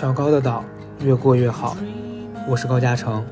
[0.00, 0.64] 小高的岛
[1.00, 1.76] 越过越好，
[2.48, 3.22] 我是高嘉诚，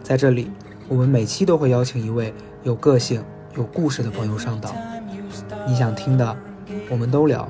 [0.00, 0.48] 在这里，
[0.86, 3.20] 我们每期都会邀请一位有个性、
[3.56, 4.72] 有故事的朋友上岛，
[5.66, 6.36] 你想听的，
[6.88, 7.48] 我们都聊。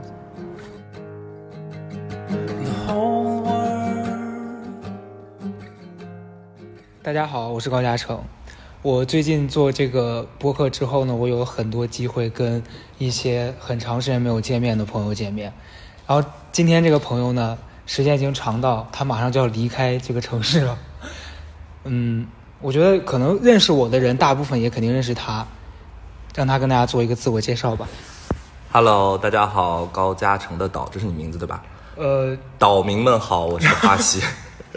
[7.03, 8.19] 大家好，我是高嘉诚。
[8.81, 12.62] 我最近做这个播客之后呢，我有很多机会跟
[12.96, 15.53] 一些很长时间没有见面的朋友见面。
[16.06, 20.79] 然后今天这个朋友呢，时间已经长到他马上就要离开这个城市了。
[21.84, 22.27] 嗯，
[22.60, 25.47] 我觉得可能认识我的人，大部分也肯定认识他。
[26.34, 27.87] 让他跟大家做一个自我介绍吧。
[28.73, 31.62] Hello，大家好，高嘉诚的岛，这是你名字对吧？
[31.95, 34.21] 呃，岛民们好，我是花溪。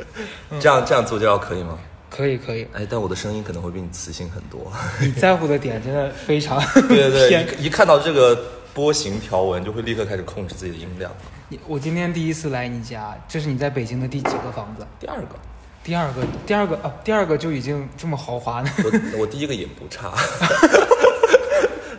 [0.59, 1.79] 这样这样做介绍可以吗？
[2.11, 4.71] 可以可以，哎，但我的声音可能会比你磁性很多。
[5.01, 8.39] 你在乎的点真的非常对 对对，一一看到这个
[8.77, 11.11] 波形条纹，就会立刻开始控制自己的音量。
[11.49, 14.85] 你我今天第一次来你家，这是你在北京的第几个房子？
[14.99, 15.35] 第二个，
[15.83, 18.69] 第二个，第二个啊，第二个就已经这么豪华呢。
[18.83, 20.13] 我我第一个也不差，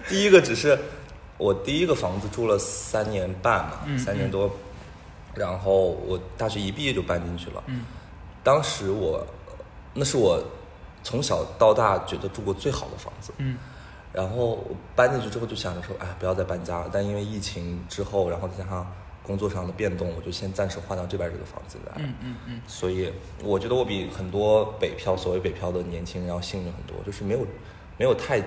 [0.09, 0.79] 第一个只是
[1.37, 4.49] 我第一个房子住了三年半嘛，嗯三年多，
[5.35, 7.61] 然后我大学一毕业就搬进去了。
[7.67, 7.81] 嗯，
[8.45, 9.27] 当时我
[9.95, 10.41] 那是我
[11.03, 13.33] 从小到大觉得住过最好的房子。
[13.39, 13.59] 嗯
[14.13, 16.91] 然后我搬进去之后就想着说，哎，不要再搬家了。
[16.93, 18.91] 但因为疫情之后，然后再加上
[19.23, 21.93] 工作上的变动，我就先暂时换到这边这个房子来。
[21.97, 23.13] 嗯嗯嗯，所以
[23.45, 27.41] 我觉得我比很多北漂，所谓北漂的年轻人要幸运很多，就是没有
[27.99, 28.43] 没有太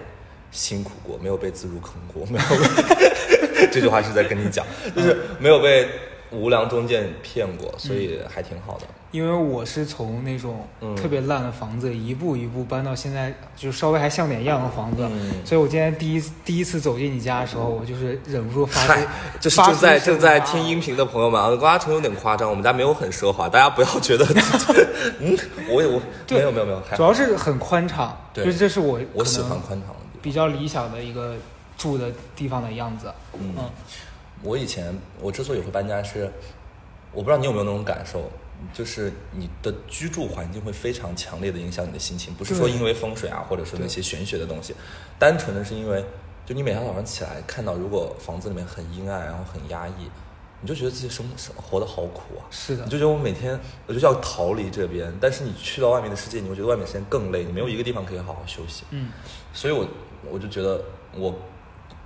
[0.50, 5.88] 辛苦过，没有被自如坑过， 没有被这句话是在跟你讲，就是没有被
[6.32, 8.86] 无良中介骗过，所以还挺好的。
[9.12, 10.95] 因为我是从那种嗯。
[10.95, 15.31] 特别烂的房子一步一步搬到现在就稍微还像点样的房子，嗯。
[15.45, 19.08] 所以我今天第一第一次走进你家的时候，我就是忍不住发嗨出，
[19.42, 24.26] 就是发正在正在听音频的朋友们啊，高嘉诚有点夸张，我们家没有很奢华，大家不要觉得，
[25.20, 25.38] 嗯，
[25.70, 28.45] 我也我对没有没有没有，主要是很宽敞，对。
[28.45, 29.95] 就是这是我我喜欢宽敞的。
[30.22, 31.36] 比较理想的一个
[31.78, 33.11] 住的地方的样子。
[33.33, 33.54] 嗯。
[33.58, 33.70] 嗯。
[34.43, 36.32] 我以前我之所以会搬家是，
[37.11, 38.30] 我不知道你有没有那种感受，
[38.73, 44.76] 就是你的居住环境会非常强烈的影响你的心情，不是说因为风水啊，或者说那些玄学的东西，
[45.17, 46.04] 单纯的是因为，
[46.45, 50.10] 就你每天早上起来看到如果房子里面很阴暗，然后很压抑，
[50.61, 52.45] 你就觉得自己生生活的好苦啊。
[52.52, 58.83] 是的你就觉得我每天我就要逃离这边，但是你去到外面的世界，你会觉得外面时间更累，你没有一个地方可以好好休息。
[58.92, 59.10] 嗯
[59.54, 59.88] 所以我
[60.32, 60.82] 我就觉得
[61.16, 61.33] 我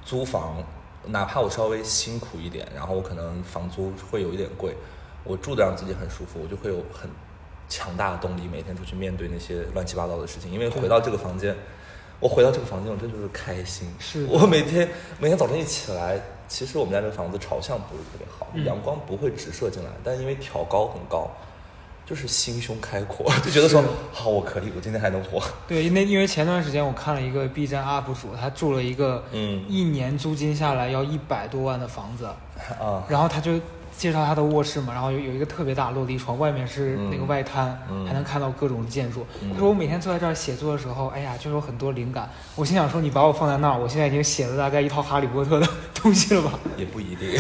[0.04, 0.64] 租房，
[1.08, 4.76] 哪怕我稍微辛苦一点，然后我可能房租会有一点贵，
[5.26, 7.10] 我住的让自己很舒服，我就会有很
[7.68, 10.50] 强大的动力，每天出去面对那些乱七八糟的事情。
[10.52, 11.56] 因为回到这个房间，
[12.20, 13.88] 我回到这个房间，我真就是开心。
[14.00, 14.88] 是我每天
[15.20, 21.30] 每天早晨一起来，其实我们家这个房子朝向不是特别好，嗯阳光不会直射进来，但因为挑高很高。
[22.08, 25.42] 就是心胸开阔， 就觉得说好，我可以，我今天还能活。
[25.68, 32.26] 对，因为因为前段时间我看了一个 B 站 UP 主，他住了一个嗯一年租金下来要一百多万的房子，
[32.80, 33.60] 啊，然后他就
[33.98, 39.26] 介绍他的卧室嘛，然后有有一个特别大落地窗，外面是那个嗯外滩，嗯还能看到各种建筑。
[39.42, 42.30] 嗯他说我每天坐在这儿写作的时候，哎呀，就有很多灵感。
[42.56, 46.60] 我心想说，你把我放在那儿，我现在已经写了大概一套哈利波特的东西了吧？
[46.78, 47.32] 也不一定，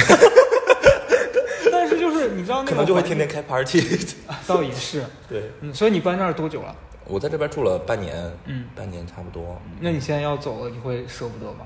[1.71, 3.81] 但是就是你知道那个可能就会天天开 party。
[4.27, 6.75] 啊倒也是，对，嗯，所以你搬这儿多久了？
[7.07, 8.15] 我在这边住了半年，
[8.45, 9.59] 嗯半年差不多。
[9.79, 11.65] 那你现在要走了，你会舍不得吗？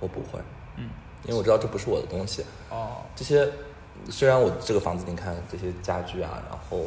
[0.00, 0.40] 我不会，
[0.76, 0.88] 嗯，
[1.24, 2.44] 因为我知道这不是我的东西。
[2.70, 3.48] 哦，这些
[4.10, 6.86] 虽然我这个房子，你看这些家具啊，然后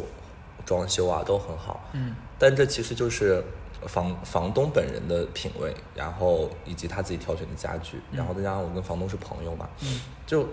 [0.65, 3.43] 装修啊都很好，嗯但这其实就是
[3.87, 10.47] 房房东本人的品味，然后以及他自己挑选的家具，然后再加上我跟房东是朋友嘛，嗯就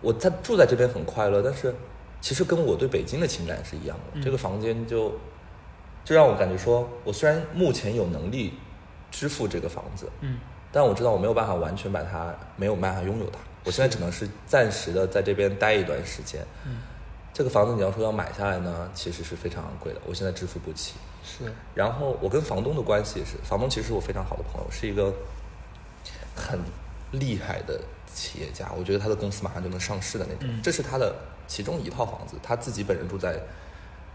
[0.00, 1.74] 我他住在这边很快乐，但是
[2.20, 4.20] 其实跟我对北京的情感是一样的。
[4.20, 5.12] 嗯这个房间就
[6.04, 8.54] 就让我感觉说，我虽然目前有能力
[9.10, 10.38] 支付这个房子，嗯
[10.72, 13.38] 但我知道我没有办法完全把它没有办法拥有它。
[13.64, 16.40] 我现在只能是暂时的在这边待一段时间。
[16.64, 16.76] 嗯，
[17.32, 20.94] 这个房子你要说要买下来呢，其实是非常昂贵的，我现在支付不起。
[21.24, 25.12] 是，然后我跟房东的关系也是，房东其实是我非常好的朋友，是一个
[26.36, 26.60] 很
[27.12, 27.80] 厉害的
[28.12, 30.54] 企业家，我觉得他的公司马上就能上市的那种。
[30.54, 31.14] 嗯这是他的
[31.46, 33.40] 其中一套房子，他自己本人住在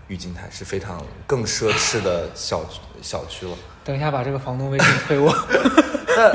[0.08, 3.58] 郁金台，是非常更奢侈的小区小区了。
[3.84, 5.34] 等一下把这个房东微信推我。
[6.16, 6.32] 但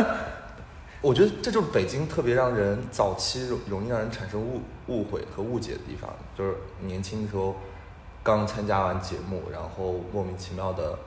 [1.04, 7.54] 我觉得这就是北京特别让人早期容容易让人产生误误会和误解的地方，就是年轻的时候
[8.22, 10.98] 刚参加完节目，然后莫名其妙的，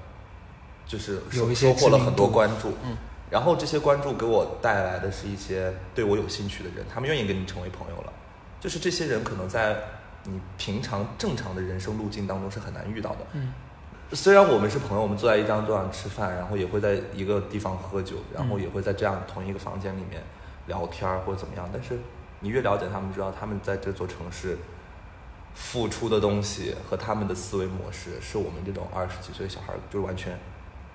[0.85, 2.95] 就是收有一些收获了很多关注，嗯，
[3.31, 8.13] 然后这些关注给我带来的是一些对我有兴趣的人，他们愿意跟你成为朋友了，
[8.61, 9.75] 就是这些人可能在
[10.25, 13.25] 你平常正常的人生路径当中是很难遇到的。
[13.33, 13.51] 嗯
[14.13, 20.23] 虽然我们是朋友，我们坐在一张桌上吃饭，然后也会在一个地方喝酒，然后嗯也会在这样同一个房间里面
[20.67, 21.99] 聊天儿或者怎么样，但是
[22.39, 24.57] 你越了解他们，知道他们在这座城市
[25.53, 30.39] 付出的东西和他们的思维模式，是我们这种二十几岁的小孩就是完全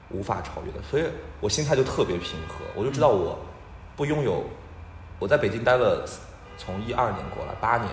[0.08, 0.80] 无法超越的。
[0.82, 1.04] 所以
[1.40, 3.38] 我心态就特别平和，我就知道我
[3.94, 4.42] 不拥有，
[5.18, 6.08] 我在北京待了
[6.56, 7.90] 从一二年过来八年，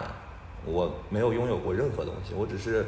[0.63, 2.85] 我没有拥有过任何东西，我只是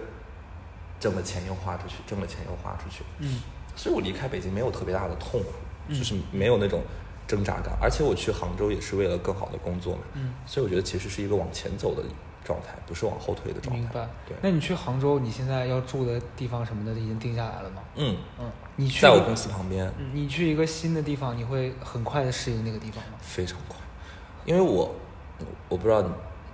[1.02, 3.04] 挣了钱又花出去，挣了钱又花出去。
[3.20, 3.42] 嗯
[3.76, 5.50] 所以我离开北京没有特别大的痛苦，
[5.88, 6.82] 嗯就是没有那种
[7.26, 7.76] 挣扎感。
[7.82, 12.04] 而且我去杭州也是为了更好的工作嘛，嗯，所以我觉得其实是一个往前走的
[12.44, 13.82] 状态，不是往后退的状态。
[13.82, 14.08] 明白。
[14.28, 17.82] 对，那你去杭州，你现在要住的地方什么的已经定下来了吗？
[17.96, 23.18] 嗯，嗯，你去在我公司旁边，嗯你去一个新的地方，你会很快的适应那个地方吗？
[23.22, 23.78] 非常快，
[24.46, 24.94] 因为我
[25.70, 26.04] 我不知道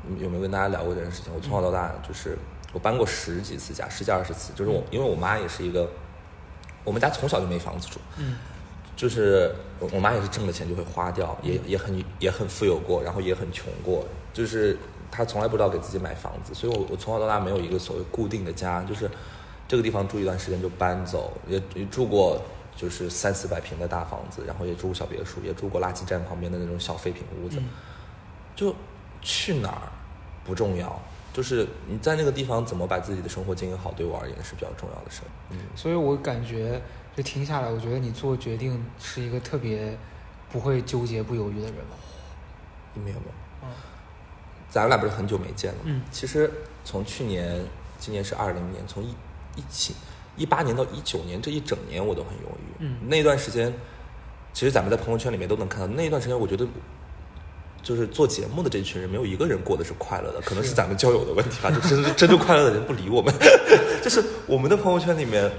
[0.08, 1.34] 你有没有跟大家聊过这件事情。
[1.34, 2.38] 我从小到大就是
[2.74, 4.52] 我搬过十几次家，十几二十次。
[4.54, 5.90] 就是我因为我妈也是一个，
[6.84, 8.36] 我们家从小就没房子住，嗯
[8.96, 14.76] 就是我我妈也是挣了钱就会花掉，也也很也很富有过，然后也很穷过，就是
[15.12, 19.10] 她从来不知道给自己买房子，所以我我从小到大没有一个所谓固定的家，就是
[19.68, 22.42] 这个地方住一段时间就搬走，也也住过
[22.76, 27.70] 就是三四百平的大房子，然后也住过小别墅，也住过垃圾站旁边的那种小废品屋子，嗯
[28.56, 28.76] 就
[29.22, 29.92] 去哪儿
[30.44, 31.00] 不重要。
[31.38, 35.30] 就是你在那个地方怎么把自己的生活经营好，对我而言是比较重要的事儿。
[35.52, 36.82] 嗯，所以我感觉
[37.16, 39.96] 就听下来，我觉得你做决定是一个特别
[40.52, 41.76] 不会纠结、不犹豫的人。
[42.96, 43.32] 没有没有，
[43.62, 43.70] 嗯
[44.68, 45.84] 咱俩不是很久没见了吗？
[45.86, 46.52] 嗯其实
[46.84, 47.64] 从去年，
[48.00, 49.10] 今年是二零年，从一
[49.56, 49.94] 一起
[50.38, 52.74] 一八年到一九年这一整年，我都很犹豫。
[52.80, 53.72] 嗯那段时间，
[54.54, 56.68] 其实咱们在朋友圈里面都能看到，那段时间我觉得。
[57.84, 61.72] 就是做节目的这群人，没有一个人过得是快乐的，可能是是咱们交友的问题吧。
[61.72, 63.34] 就真真正快乐的人不理我们，
[64.04, 65.50] 就是我们的朋友圈里面，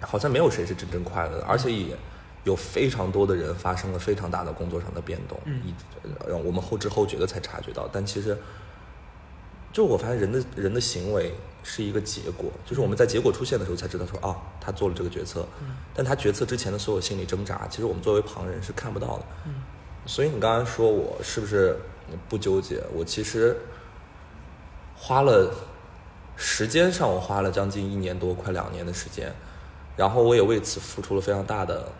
[0.00, 1.96] 好像没有谁是真正快乐的，而且也
[2.44, 5.62] 有非常多的人发生了非常大的工作上的变动，嗯
[6.44, 7.88] 我们后知后觉的才察觉到。
[7.92, 8.38] 但其实，
[9.72, 11.34] 就我发现人的人的行为
[11.64, 15.46] 是一个结果，就是我们在结果出现的时候才知道说啊，他做了这个决策，
[15.92, 19.24] 但他决策之前的所有心理挣扎，其实我们作为旁人是看不到的。
[19.46, 19.54] 嗯
[20.08, 21.78] 所以你刚才说我是不是
[22.30, 22.82] 不纠结？
[22.94, 23.54] 我其实
[24.96, 25.52] 花了
[26.34, 29.30] 时间上，我花了将近一年多，快两年的时间，
[29.98, 31.92] 然后我也为此付出了非常大的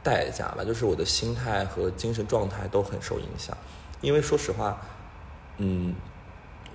[0.00, 3.58] 代价吧，就是我的心态和精神状态都很受影响。
[4.00, 4.80] 因为说实话，
[5.56, 5.92] 嗯，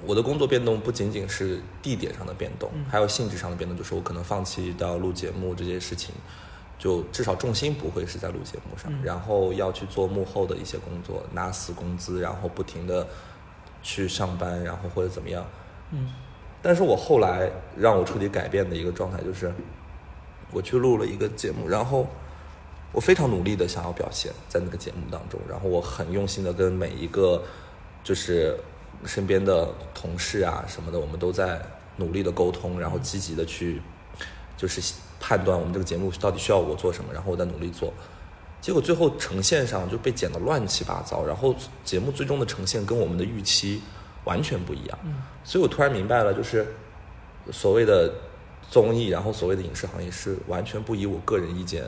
[0.05, 6.13] 我的工作变动不仅仅是地点上的变动，还有性质上的变动，就是我可能放弃到录节目这件事情，
[6.81, 13.07] 就至少重心不会是在录节目上，嗯然后要去做幕后的一些工作，拿死工资，然后不停的
[13.83, 15.45] 去上班，然后或者怎么样。
[15.91, 16.11] 嗯
[16.63, 17.47] 但是我后来
[17.77, 19.53] 让我彻底改变的一个状态就是，
[20.51, 22.07] 我去录了一个节目，然后
[22.91, 27.43] 我非常努力的想要表现在那个节目当中，然后我很用心的跟每一个
[28.03, 28.57] 就是
[29.05, 31.61] 身边的同事啊什么的，我们都在
[31.97, 33.81] 努力的沟通，然后积极的去
[34.57, 34.81] 就是
[35.21, 37.93] 判断我们这个节目到底需要我做什么，然后我再努力做。
[38.59, 43.81] 结果最后呈现上就被剪得乱七八糟，然后节目最终的呈现跟我们的预期
[44.23, 44.99] 完全不一样。
[45.03, 46.67] 嗯所以我突然明白了，就是
[47.51, 48.13] 所谓的
[48.69, 51.83] 综艺，然后所谓的影视行业是完全不以我个人意见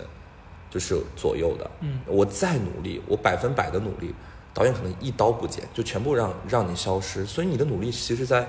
[0.71, 1.69] 就是左右的。
[1.81, 4.13] 嗯我再努力，我百分百的努力，
[4.51, 7.23] 导演可能一刀不剪，就全部让让你消失。
[7.25, 8.47] 所以你的努力其实在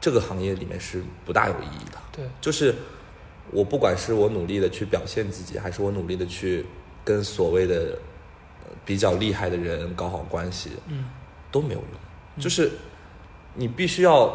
[0.00, 1.98] 这个行业里面是不大有意义的。
[2.10, 2.74] 对，就是
[3.52, 6.64] 我不管是我努力的去表现自己，还是我努力的去
[7.04, 7.98] 跟所谓的
[8.64, 11.06] 呃比较厉害的人搞好关系，嗯
[11.50, 12.42] 都没有用。
[12.42, 12.70] 就是
[13.54, 14.34] 你必须要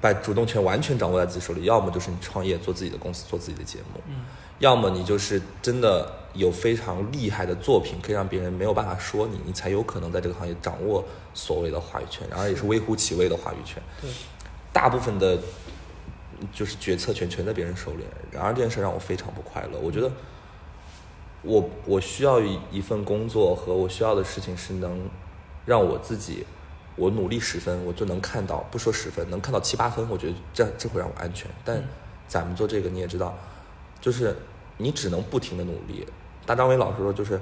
[0.00, 4.24] 把主动权完全掌握在自己手里，要么就是你创业做自己的公司，做自己的节目，嗯
[4.58, 13.82] 要么你就是真的有非常厉害的作品，可以让别人没有办法说你，你才有可能在这个行业掌握所谓的话语权，然后也是微乎其微的话语权。
[14.02, 14.10] 对，
[14.70, 15.38] 大部分的，
[16.52, 18.04] 就是决策权全在别人手里。
[18.30, 19.78] 然而这件事让我非常不快乐。
[19.78, 20.10] 我觉得
[21.42, 25.08] 我，我需要一一份工作和我需要的事情是能
[25.64, 26.46] 让我自己，
[26.96, 31.50] 我努力十分，我就能看到，不说十分，能看到七八分，我觉得这这会让我安全。
[31.64, 31.84] 但嗯
[32.28, 33.36] 咱们做这个你也知道，
[34.00, 34.36] 就是
[34.76, 36.06] 你只能不停的努力。
[36.46, 37.40] 大张伟老师说，就是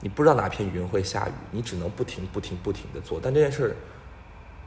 [0.00, 3.18] 你不知道哪片云会下雨，你只能不停不停不停的做。
[3.20, 3.76] 但这件事儿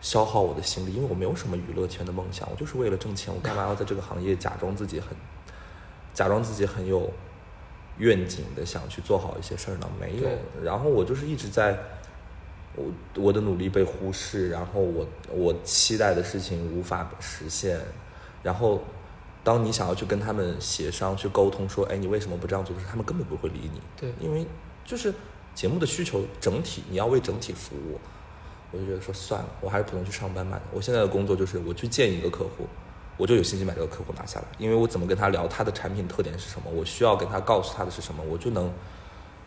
[0.03, 5.15] 消耗我的心力，因为我没有什么娱乐圈的梦想，我就是为了挣钱，我干嘛要在这个行业假装自己很，
[6.13, 7.09] 假装自己很有
[7.99, 9.89] 愿景的想去做好一些事儿呢？
[9.97, 10.27] 没有。
[10.61, 11.79] 然后我就是一直在
[12.75, 12.83] 我
[13.15, 17.79] 我的努力被忽视，然后我我期待的事情无法实现，
[18.43, 18.83] 然后
[19.41, 23.79] 当你想要去跟他们协商、去沟通，说，哎，你为什么不这样做的时候，他们根本不会理你。
[23.95, 24.45] 对因为
[24.83, 25.13] 就是
[25.55, 27.97] 节目的需求整体，你要为整体服务。
[28.73, 30.59] 我就觉得说算了，我还是普通去上班吧。
[30.71, 32.67] 我现在的工作就是我去见一个客户，
[33.17, 38.73] 我就有信心把这个客户拿下来，因为我怎么跟他聊他的产品特点是什么，我需要跟他告诉他的是什么，我就能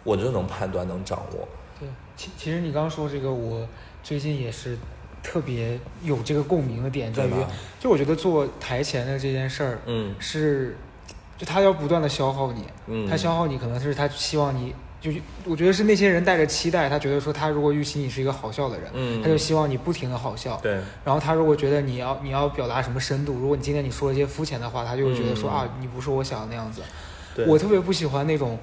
[0.05, 1.49] 我就能判断能掌握。
[1.81, 3.67] 对，其其实你刚刚说这个，我
[4.05, 4.79] 最近也是
[5.25, 10.77] 特别有这个共鸣的点，在于对吧就我觉得做台前的这件事儿，嗯是
[11.37, 14.73] 就他要不断的消耗你，嗯他消耗你可能是他希望你。
[15.01, 15.11] 就
[15.45, 20.59] 我觉得是那些人带着期待，他觉得说他如果预期你是一个好笑的人，嗯他就希望你不停的好笑。
[20.63, 20.73] 对，
[21.05, 26.81] 然后他如果觉得你要你要表达什么深度，如果你今天你说一些肤浅的话，他就会觉得说、嗯啊你不是我想的那样子。
[27.35, 28.59] 对我特别不喜欢那种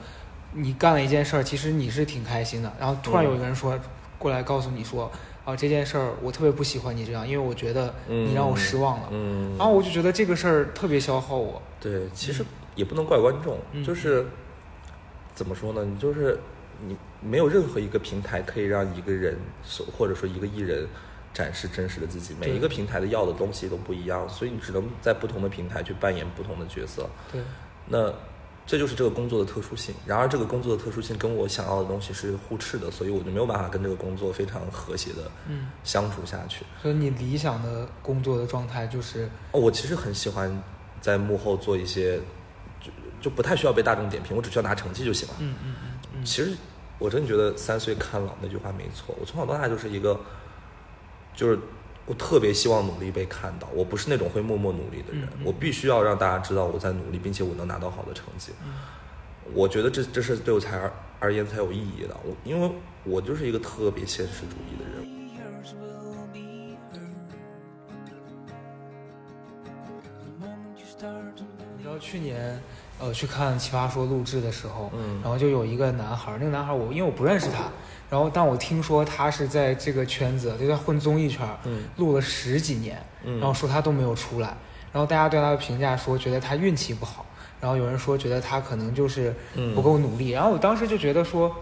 [0.54, 3.80] 你干了一件事儿，其实你是挺开心的，然后突然嗯有一个人说、
[4.18, 5.10] 过来告诉你说
[5.46, 9.08] 啊这件事儿我特别不喜欢你这样，因为我觉得你让我失望了。
[9.12, 11.62] 嗯，然后我就觉得这个事儿特别消耗我。
[11.80, 12.44] 对，其实
[12.76, 14.26] 也不能怪观众，嗯就是
[15.36, 15.84] 怎么说呢？
[15.86, 16.40] 你就是
[16.86, 20.88] 你没有任何一个平台可以让一个人所或者说一个艺人
[21.34, 27.10] 展示真实的自己，每一个平台的要的东西都不一样，所以你只能在不同的平台去扮演不同的角色。
[27.32, 27.42] 对，
[27.88, 28.14] 那
[28.66, 29.94] 这就是这个工作的特殊性。
[30.06, 36.64] 然而，这个工作的特殊性跟我想要的东西是互斥的，所以我就没有办法跟这个工作非常和谐的嗯，相处下去。
[36.82, 40.64] 所以你理想的工作的状态就是哦，我其实很喜欢
[41.02, 42.22] 在幕后做一些，
[43.24, 45.36] 就就不太需要被大众点评，我只需要拿成绩就行了。
[45.40, 46.52] 嗯嗯嗯嗯，其实
[47.00, 49.16] 我真的觉得“三岁看老”那句话没错。
[49.18, 50.20] 我从小到大就是一个，
[51.34, 51.58] 就是
[52.06, 53.70] 我特别希望努力被看到。
[53.74, 58.52] 我不是那种会默默努力的人，嗯嗯我必须要让大家知道我在努力，并且我能拿到好的成绩。
[58.66, 58.74] 嗯
[59.54, 62.16] 我觉得这这是对我才而而言才有意义的。
[62.24, 62.72] 我因为
[63.04, 65.14] 我就是一个特别现实主义的人。
[71.78, 72.58] 知道去年
[73.04, 77.64] 呃去看《奇葩说》录制的时候，嗯然后就有一个男孩儿，那个男孩儿我因为我不认识他，
[78.10, 84.56] 然后但我听说他是在这个圈子，就在混综艺圈儿，嗯录了十几年，嗯然后说他都没有出来，
[84.94, 87.26] 然后大家对他的评价说觉得他运气不好，
[87.60, 91.54] 然后有人说觉得他可能就是嗯不够努力，然后我当时就觉得说，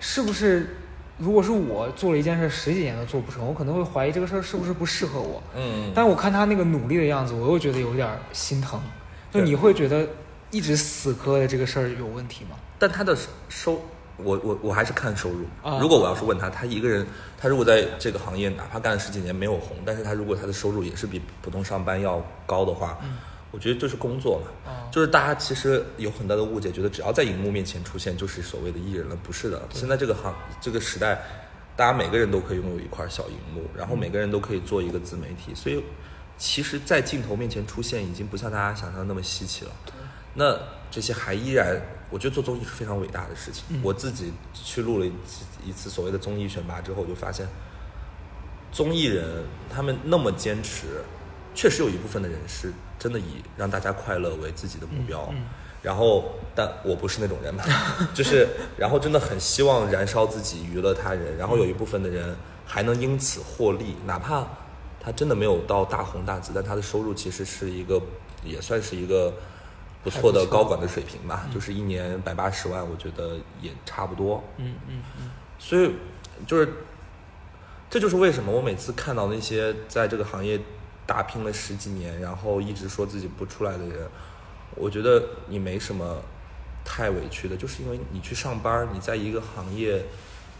[0.00, 0.76] 是不是
[1.16, 8.80] 如果是我做了一件事十几年都做不成，我可能会怀疑这个事儿是不是不适合我，嗯，但我看他那个努力的样子，我又觉得有点儿心疼。
[9.30, 10.08] 就你会觉得
[10.50, 12.56] 一直死磕的这个事儿有问题吗？
[12.78, 13.16] 但他的
[13.48, 13.80] 收，
[14.16, 15.44] 我我我还是看收入。
[15.62, 22.98] 啊如果我要是问他，他一个人，他如果在这个行业哪怕干了十几年没有红，但是他如果他的收入也是比普通上班要高的话，
[23.50, 24.72] 我觉得就是工作嘛。
[24.72, 29.60] 啊就是大家其实有很大的误解，觉得只要在荧幕面前出现就是所谓的艺人了，不是的。
[29.70, 31.20] 现在这个行这个时代，
[31.76, 35.84] 大家每个人都可以拥有一块小荧幕，然后每个人都可以做一个自媒体，所以
[36.38, 39.70] 其实，在镜头面前出现已经不像大家想象的那么稀奇了。
[40.38, 40.56] 那
[40.88, 41.76] 这些还依然，
[42.08, 43.64] 我觉得做综艺是非常伟大的事情。
[43.70, 47.44] 嗯我自己去录了一次一次所谓的综艺选拔之后，我就发现，
[48.70, 51.02] 综艺人他们那么坚持，
[51.56, 55.28] 确实有一部分的人是真的以让大家快乐为自己的目标。
[55.32, 55.44] 嗯嗯
[55.80, 57.62] 然后，但我不是那种人嘛，
[58.12, 61.36] 就是，然后真的很希望燃烧自己，娱乐他人。
[61.36, 64.44] 然后有一部分的人还能因此获利，哪怕
[65.00, 68.02] 他真的没有到大红大紫，但他的收入其实是一个，
[68.44, 69.32] 也算是一个
[70.10, 74.42] 不错的高管的水平吧，就是一年百八十万，我觉得也差不多。
[74.56, 75.92] 嗯嗯嗯所以
[76.46, 76.72] 就是，
[77.90, 80.60] 这就是为什么我每次看到那些在这个行业
[81.06, 84.08] 打拼了十几年，然后一直说自己不出来的人，
[84.76, 86.22] 我觉得你没什么
[86.84, 90.04] 太委屈的，就是因为你去上班，你在一个行业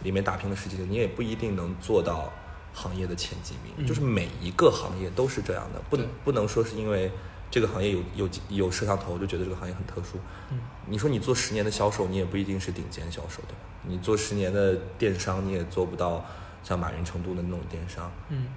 [0.03, 2.31] 里面打拼了十几年，你也不一定能做到
[2.73, 3.73] 行业的前几名。
[3.77, 7.11] 嗯就是每一个行业都是这样的，不能不能说是因为
[7.51, 10.17] 这个行业有有有摄像头就觉得这个行业很特殊。
[10.51, 10.59] 嗯
[10.91, 13.59] 你说你做十年的销售，你也不一定是顶尖销售，对吧？
[13.83, 16.25] 你做十年的电商，你也做不到
[16.63, 18.47] 像马云成都的那种电商，嗯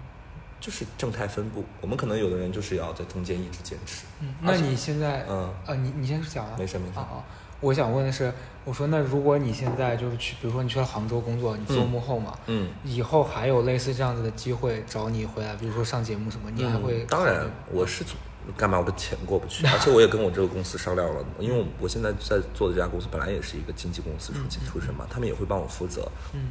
[0.58, 1.62] 就是正态分布。
[1.80, 4.04] 我们可能有的人就是要在中间一直坚持。
[4.20, 4.34] 嗯。
[4.40, 6.56] 那你现在嗯啊，你你先讲啊。
[6.58, 7.24] 没事没事啊啊，
[7.60, 8.32] 我想问的是，
[8.64, 17.06] 我说那如果你现在就是去，比如说你去了杭州工作，你做嗯幕后嘛，嗯，以后还有类似这样子的机会找你回来，比如说上节目什么，你还会嗯？
[17.08, 18.16] 当然，我是从
[18.56, 26.10] 干嘛我的钱过不去， 而且我也跟我这个公司商量了，因为我现在在做的这家公司本来也是一个经纪公司出出身嘛，他们也会帮我负责。
[26.34, 26.50] 嗯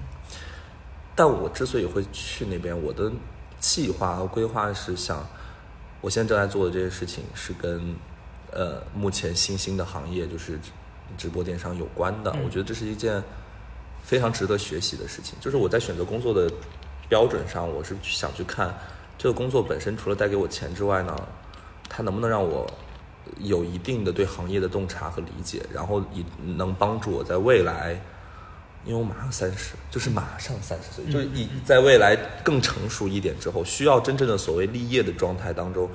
[1.13, 3.11] 但我之所以会去那边，我的
[3.59, 5.27] 计划和规划是想，
[5.99, 7.93] 我现在正在做的这些事情是跟
[8.51, 10.71] 呃目前新兴的行业，就是直
[11.17, 12.31] 直播电商有关的。
[12.31, 13.21] 嗯我觉得这是一件
[14.01, 15.37] 非常值得学习的事情。
[15.41, 16.49] 就是我在选择工作的
[17.09, 18.73] 标准上，我是想去看
[19.17, 21.13] 这个工作本身除了带给我钱之外呢，
[21.93, 22.65] 它能不能让我
[23.39, 27.99] 有一定的对行业的洞察和理解，然后以能帮助我在未来，
[28.85, 35.89] 因为我马上三十，就是马上三十岁，就是以在未来更成熟一点之后，需要真正的所谓立业的状态当中，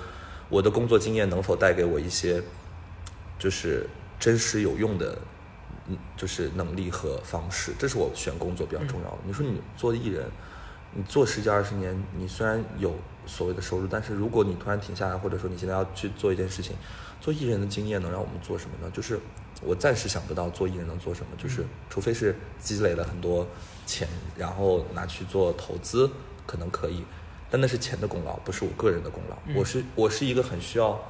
[0.50, 2.42] 我的工作经验能否带给我一些
[3.38, 3.88] 就是
[4.20, 5.18] 真实有用的，
[5.88, 9.18] 嗯，就是能力和方式，这是我选工作比较重要的。
[9.24, 10.30] 你说你做艺人，
[10.92, 12.94] 你做十几二十年，你虽然有
[13.26, 16.76] 所谓的收入，但是如果你突然停下来，或者说你现在要去做一件事情，
[17.20, 18.90] 做艺人的经验能让我们做什么呢？
[18.94, 19.18] 就是
[19.62, 23.46] 我暂时想不到做艺人能做什么，就是除非是积累了很多
[23.86, 24.06] 钱，
[24.36, 26.10] 然后拿去做投资，
[26.46, 27.04] 可能可以，
[27.50, 29.36] 但那是钱的功劳，不是我个人的功劳。
[29.54, 31.00] 我是我是一个很需要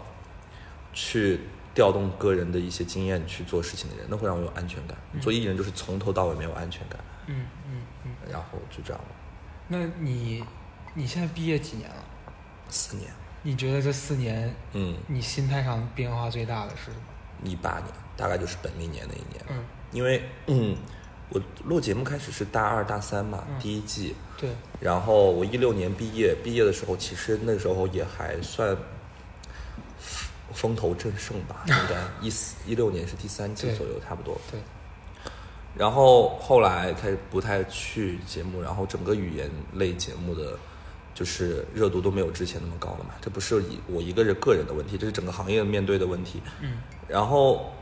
[0.92, 1.40] 去
[1.74, 4.96] 调动个人的一些经验去做事情的人，那会让我有安全感。
[5.20, 8.10] 做艺人就是从头到尾没有安全感，嗯嗯嗯。
[8.30, 9.08] 然后就这样了，
[9.68, 10.44] 那你
[10.98, 11.96] 你现在毕业几年了？
[12.70, 13.12] 四年，
[13.42, 16.96] 你觉得这四年，嗯，你心态上变化最大的是什么？
[17.44, 17.84] 一八年
[18.16, 19.62] 大概就是本命年那一年，嗯，
[19.92, 20.74] 因为嗯，
[21.28, 24.48] 我录节目开始是大二大三嘛，嗯第一季，对，
[24.80, 28.74] 然后我一六年毕业，毕业的时候其实那时候也还算
[30.54, 34.40] 风头正盛吧，应该 一四一六年是第三季左右，差不多。
[34.50, 34.58] 对，
[35.76, 40.58] 然后后来开始不太去节目，然后整个语言类节目的
[41.16, 43.14] 就是热度都没有之前那么高了嘛。
[43.22, 46.42] 这不是以我一个人个人的问题，这是整个行业面对的问题。
[46.62, 46.74] 嗯
[47.08, 47.72] 然后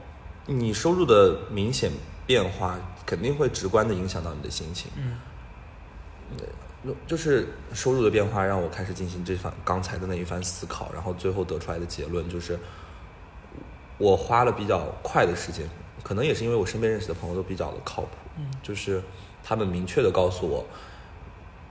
[0.46, 1.90] 你收入的明显
[2.26, 4.90] 变化，肯定会直观的影响到你的心情。
[4.96, 5.18] 嗯
[7.06, 12.58] 就是收入的变化让我开始进行这番刚才的那一番思考，然后最后得出来的结论就是，
[13.96, 15.66] 我花了比较快的时间，
[16.02, 19.02] 可能也是因为我身边认识的朋友都比较的靠谱，嗯就是
[19.42, 20.62] 他们明确的告诉我，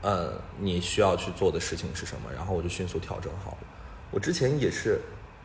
[0.03, 3.67] 呃，你需要去做的事情是什么，然后我就迅速调整好了。
[4.11, 4.99] 我之前也是，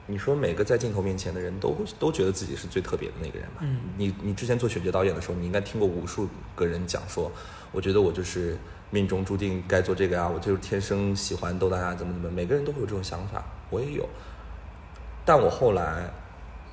[0.06, 3.60] 你说每个在镜头面前的人都会都觉得自己是最特别的那个人嘛。
[3.62, 7.32] 嗯你你之前做选角导演的时候，你应该听过无数个人讲说，
[7.72, 8.58] 我觉得我就是
[8.90, 14.08] 命中注定该做这个啊，我就是天生喜欢逗大家怎么怎么，每个人都会有这种想法，我也有。
[15.24, 16.10] 但我后来，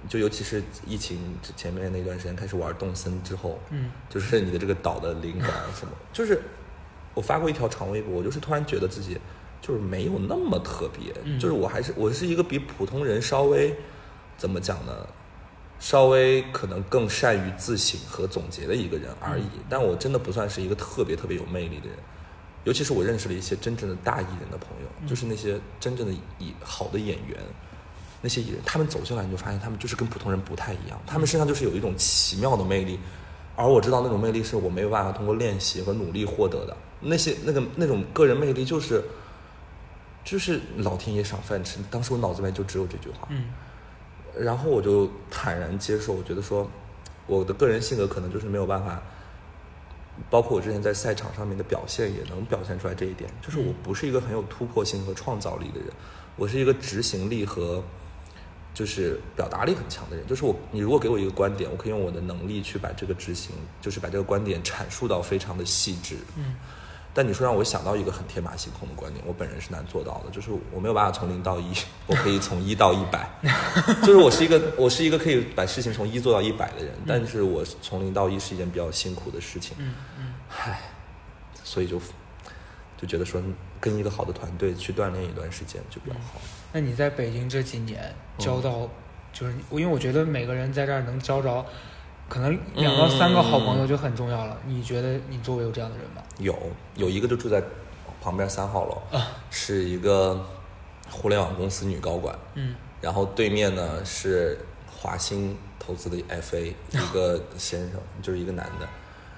[0.08, 6.41] 就尤其是疫情之前面那段时间开始玩动森之后，嗯就是你的这个岛的灵感什么，就是
[7.15, 9.17] 我发过一条长微博，我就是突然觉得自己
[9.62, 13.75] 就是没有那么特别，嗯就是我还是我是一个比普通人稍微
[14.38, 14.93] 怎么讲呢，
[15.80, 21.97] 稍微可能更善于自省和总结的一个人而已，但我真的不算是一个特别特别有魅力的人。
[22.65, 27.38] 尤其是我认识了一些真正的大艺人的朋友，就是那些真正的艺好的演员，
[28.21, 32.99] 那些艺人，他们走进来你就发现他们就是跟普通人不太一样，他们身上就是有一种奇妙的魅力，
[33.56, 36.75] 而我知道那种魅力是我没有办法通过练习和努力获得的。
[37.08, 39.04] 那些那个那种个人魅力就是，
[40.24, 41.80] 就是老天爷赏饭吃。
[41.91, 43.46] 当时我脑子里面就只有这句话，嗯
[44.38, 46.70] 然后我就坦然接受，我觉得说，
[47.26, 49.02] 我的个人性格可能就是没有办法，
[50.30, 55.89] 包括我之前在赛场上面的表现也能表现出来这一点，就是我不是一个很有突破性和创造力的人，
[56.36, 57.82] 我是一个执行力和
[58.74, 60.28] 就是表达力很强的人。
[60.28, 66.18] 就是我，你如果给我一个观点，我可以用我的能力去把这个执行，就是把这个观点阐述到非常的细致。
[66.36, 66.56] 嗯
[67.15, 71.73] 但你说让我想到一个很天马行空的观点，我本人是难做到的，就是我没有办法从零到一，
[72.08, 73.30] 我可以从一到一百，
[74.04, 79.93] 就是我是一个我是一个可以把事情从一做到一百的人，但是我从零到一是一件比较辛苦的事情，嗯。
[80.19, 80.34] 嗯。
[80.49, 80.82] 唉，
[81.63, 82.01] 所以就
[82.97, 83.41] 就觉得说
[83.80, 86.41] 跟一个好的团队去锻炼一段时间就比较好。
[86.73, 88.89] 那你在北京这几年交到，
[89.32, 91.65] 就是因为我觉得每个人在这儿能交着，
[92.27, 94.57] 可能两到三个好朋友就很重要了。
[94.65, 96.21] 你觉得你周围有这样的人吗？
[96.39, 96.55] 有
[96.95, 97.63] 有一个就住在
[98.21, 100.43] 旁边三号楼，啊是一个
[101.09, 104.57] 互联网公司女高管，嗯然后对面呢是
[104.91, 108.88] 华兴投资的 FA 一个先生，就是一个男的。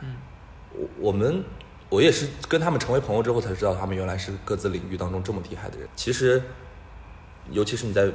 [0.01, 0.15] 嗯
[0.73, 1.43] 我我们
[1.89, 5.87] 我也是跟他们成为朋友之后才知道，他们原来是各自领域当中这么厉害的人。
[5.95, 6.41] 其实，
[7.51, 8.09] 尤其是你在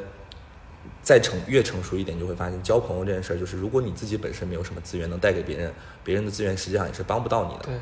[1.02, 5.72] 再成越成熟一点，你就会发现交朋友这件事儿，就是如果你自己本身没有什么资源能带给别人，
[6.04, 7.64] 别人的资源实际上也是帮不到你的。
[7.64, 7.74] 对，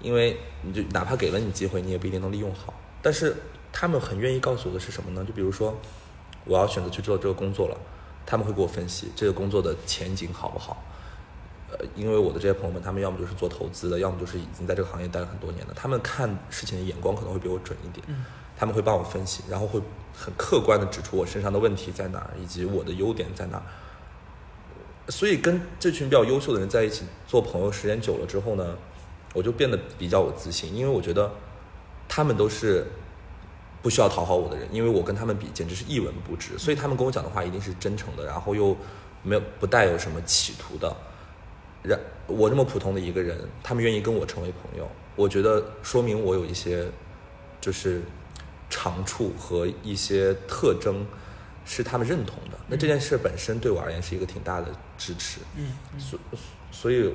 [0.00, 2.72] 因为你就哪怕给了你机会，你也不一定能利用好。
[3.02, 3.34] 但是
[3.72, 5.24] 他们很愿意告诉我的是什么呢？
[5.24, 5.76] 就比如说，
[6.44, 7.76] 我要选择去做这个工作了，
[8.24, 10.84] 他们会给我分析这个工作的前景好不好。
[11.70, 18.06] 呃，因为我的这些朋友们，他们要么就是做投资的，要么就是已经在这个行业待了很多年的，他们看事情的眼光可能会比我准一点。
[18.08, 18.24] 嗯
[18.58, 19.80] 他们会帮我分析，然后会
[20.12, 23.62] 很客观的指出我身上的问题在哪儿，以及我的优点在哪儿。
[25.10, 28.76] 所以跟这群比较优秀的人在一起做朋友，时间久了之后呢，
[29.32, 31.30] 我就变得比较有自信，因为我觉得
[32.08, 32.84] 他们都是
[33.80, 38.76] 不需要讨好我的人，因为我跟他们比简直是一文不值，所以他们跟我讲的话一定是真诚的，然后又
[39.22, 40.94] 没有不带有什么企图的。
[41.82, 46.86] 然我这么普通的一个人，他们愿意跟我成为朋友，我觉得说明我有一些
[47.60, 48.02] 就是
[48.70, 51.06] 长处和一些特征
[51.64, 52.58] 是他们认同的。
[52.66, 55.40] 那这件事本身对我而言是一个挺大的支持。
[55.56, 56.18] 嗯所
[56.70, 57.12] 所以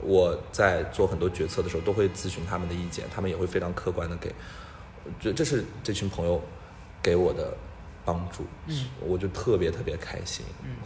[0.00, 4.34] 我在做很多决策的时候，都会咨询他们的意见，他们也会非常客观的给。
[5.20, 6.42] 这这是这群朋友
[7.02, 7.54] 给我的
[8.04, 10.44] 帮助，嗯我就特别特别开心。
[10.62, 10.76] 嗯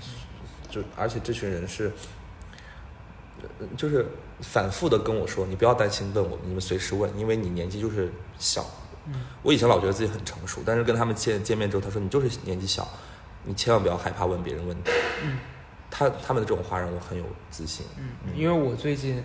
[0.69, 1.93] 就而且这群人是，
[3.61, 4.07] 呃就是
[4.41, 8.67] 反复的跟我说，你不要担心问我，你们随时问，因为你年纪就是小。
[9.13, 12.87] 嗯我以前老觉得自己很成熟，但是跟他们见见面之后，他说你就是年纪小，
[13.45, 14.91] 你千万不要害怕问别人问题。
[15.25, 15.39] 嗯
[15.91, 17.87] 他他们的这种话让我很有自信。
[17.97, 19.25] 嗯，因为我最近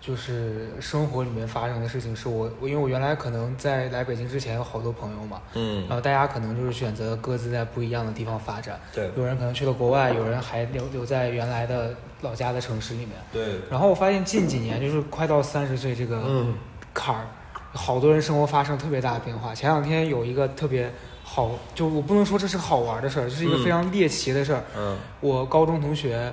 [0.00, 13.10] 就是生活里面发生的事情，是我我因为我原来可能在来北京之前有好多朋友嘛，嗯然后大家可能就是选择各自在不一样的地方发展，对有人可能去了国外，有人还留留在原来的老家的城市里面。
[13.32, 16.54] 对，然后我发现近几年就是快到三十岁这个嗯
[16.92, 17.24] 坎儿，
[17.72, 19.54] 好多人生活发生特别大的变化。
[19.54, 20.90] 前两天有一个特别
[21.22, 24.64] 好，就我不能说这是好玩的事儿，这是一个嗯非常猎奇的事儿。
[24.76, 26.32] 嗯我高中同学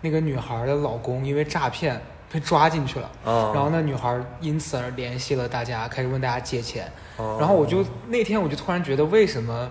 [0.00, 2.00] 那个女孩的老公因为诈骗
[2.32, 6.90] 被抓进去了，啊，然后那女孩因此而联系了大家，开始问大家借钱。
[7.16, 9.70] 哦然后我就那天我就突然觉得，为什么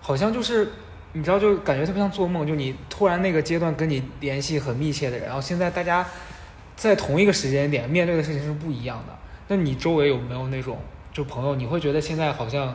[0.00, 0.68] 好像就是
[1.12, 6.04] 你知道，就感觉特别像做梦，就你突然那个阶段跟你联系很密切的人，然后现在大家
[6.74, 9.16] 在同一个时间点面对的事情是不一样的。
[9.50, 10.78] 那你周围有没有那种
[11.12, 12.72] 就朋友，你会觉得现在好像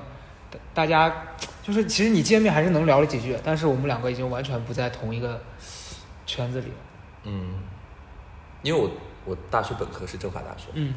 [0.51, 1.23] 大大家
[1.63, 5.41] 就是其实你见面还是能聊了几句，但是我们两个已经完全不在同一个
[6.25, 6.73] 圈子里了。
[7.23, 7.61] 嗯，
[8.61, 8.91] 因为我
[9.23, 10.93] 我大学本科是政法大学，嗯。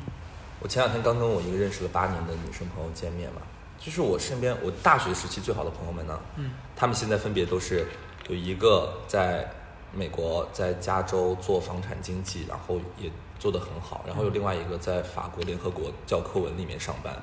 [0.58, 3.40] 我前两天刚跟我一个认识了八年的女生朋友见面嘛，
[3.78, 6.50] 就是我身边我大学时期最好的朋友们呢，嗯。
[6.74, 7.86] 他们现在分别都是
[8.28, 9.48] 有一个在
[9.94, 13.08] 美国，在加州做房产经纪，然后也
[13.38, 17.14] 做得很好，然后有另外一个在法国联合国教科文里面上班，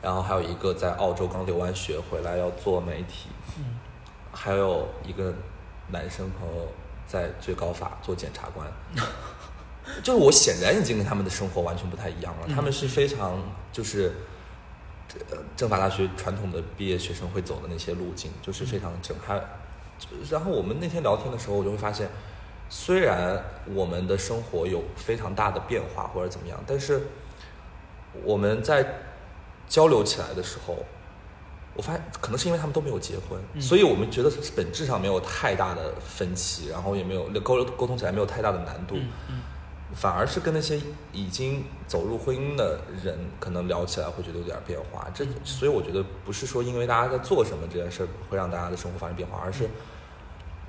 [0.00, 3.78] 然后还有一个在澳洲刚留完学回来要做媒体，嗯
[4.32, 5.34] 还有一个
[5.88, 6.66] 男生朋友
[7.06, 8.66] 在最高法做检察官，
[10.02, 12.46] 就是我显然已经跟他们的生活完全不太一样了。
[12.46, 13.38] 嗯他们是非常
[13.70, 14.14] 就是
[15.30, 19.14] 呃政法大学传统的毕业学生会走的那些路径，就是非常正。
[19.24, 19.38] 还
[20.30, 22.08] 然后我们那天聊天的时候，我就会发现，
[22.74, 23.38] 虽然
[23.74, 27.02] 我们的生活有非常大的变化或者怎么样，但是
[28.24, 28.82] 我们在
[29.68, 30.78] 交流起来的时候，
[31.74, 33.60] 我发现可能是因为他们都没有结婚，嗯。
[33.60, 39.42] 所以我们觉得本质上没有太大的分歧，然后也没有沟沟通起来没有太大的难度，嗯嗯。
[39.94, 40.80] 反而是跟那些
[41.12, 45.06] 已经走入婚姻的人，可能聊起来会觉得有点变化。
[45.12, 49.68] 这所以我觉得不是说因为大家在做什么这件事会让大家的生活发生变化，而是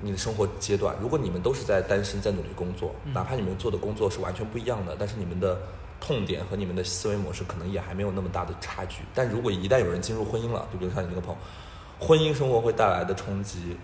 [0.04, 0.94] 你的生活阶段。
[1.00, 5.58] 如果你们都是在单身，在努力工作，嗯哪怕你们做的工作是完全不一样的，但是你们的
[6.00, 9.02] 痛点和你们的思维模式可能也还没有那么大的差距。
[9.14, 13.76] 但如果一旦有人进入婚姻了，就比如像你那个朋友，婚姻生活会带来的冲击，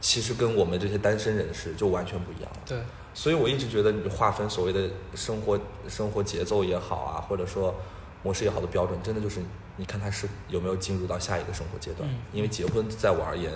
[0.00, 2.58] 其实跟我们这些单身人士就完全不一样了。
[2.66, 2.78] 对，
[3.14, 5.58] 所以我一直觉得你划分所谓的生活
[5.88, 7.74] 生活节奏也好啊，或者说
[8.22, 9.40] 模式也好的标准，真的就是
[9.76, 12.08] 你看他是有没有进入到下一个生活阶段。
[12.08, 13.52] 嗯因为结婚在我而言，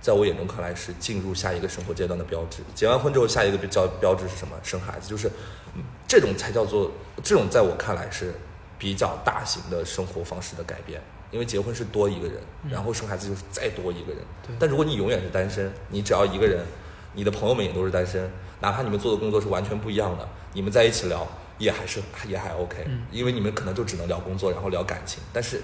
[0.00, 2.62] 在我眼中看来是进入下一个生活阶段的标志。
[2.74, 4.56] 结完婚之后，下一个标标志是什么？
[4.62, 5.28] 生孩子，就是
[5.74, 6.90] 嗯这种才叫做
[7.22, 8.34] 这种，在我看来是
[8.78, 11.00] 比较大型的生活方式的改变。
[11.30, 14.22] 因为结婚是多一个人，嗯然后生孩子就是再多一个人。
[14.42, 16.64] 对但如果你永远是单身，你只要一个人，
[17.12, 18.30] 你的朋友们也都是单身，
[18.60, 25.22] 哪怕你们做的工作是完全不一样的，你们在一起聊也还是也还 OK，、嗯因为你们可能就只能聊工作，然后聊感情。
[25.30, 25.60] 但是，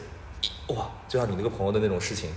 [0.66, 2.28] 哇，就像你那个朋友的那种事情，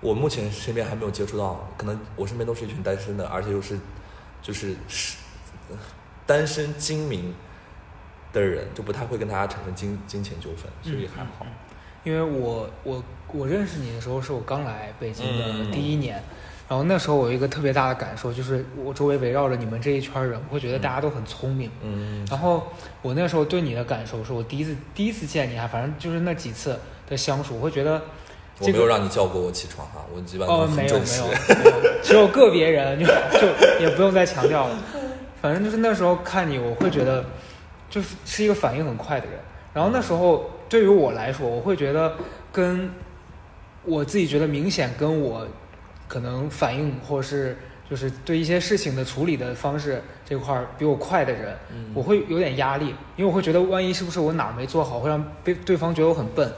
[0.00, 3.78] 我目前身边还没有接触到，可能我身边都是一群单身的，而且又是
[4.40, 5.18] 就是是
[5.70, 5.76] 呃
[6.26, 7.34] 单身精明
[8.32, 11.46] 的人，就不太会跟大家产生金金钱纠纷，所以还好。
[12.02, 16.14] 因为我我我认识你的时候是我刚来北京嗯的第一年，
[16.66, 21.70] 然后那时候我有一个特别大的感受，就是我周围围绕着你们这一圈人，我会觉得大家都很聪明。
[21.82, 28.02] 嗯然后我那时候对你的感受是我第一次第一次见你啊，反正就是那几次的相处，我会觉得
[28.60, 31.16] 我没有让你叫过我起床哈，我基本上哦，都没有没。
[31.16, 31.34] 有，没
[31.88, 33.46] 有 只有个别人就就
[33.80, 34.78] 也不用再强调了。
[35.40, 37.24] 反正就是那时候看你，我会觉得
[37.88, 39.36] 就是是一个反应很快的人。
[39.72, 42.12] 然后那时候对于我来说，我会觉得
[42.52, 42.90] 跟
[43.84, 45.46] 我自己觉得明显跟我
[46.06, 47.56] 可能反应或是
[47.90, 56.48] 就是对一些事情的处理的方式这块儿比我快的人，嗯我会有点压力，因为我会觉得万一是不是我哪儿没做好，会让被对方觉得我很笨。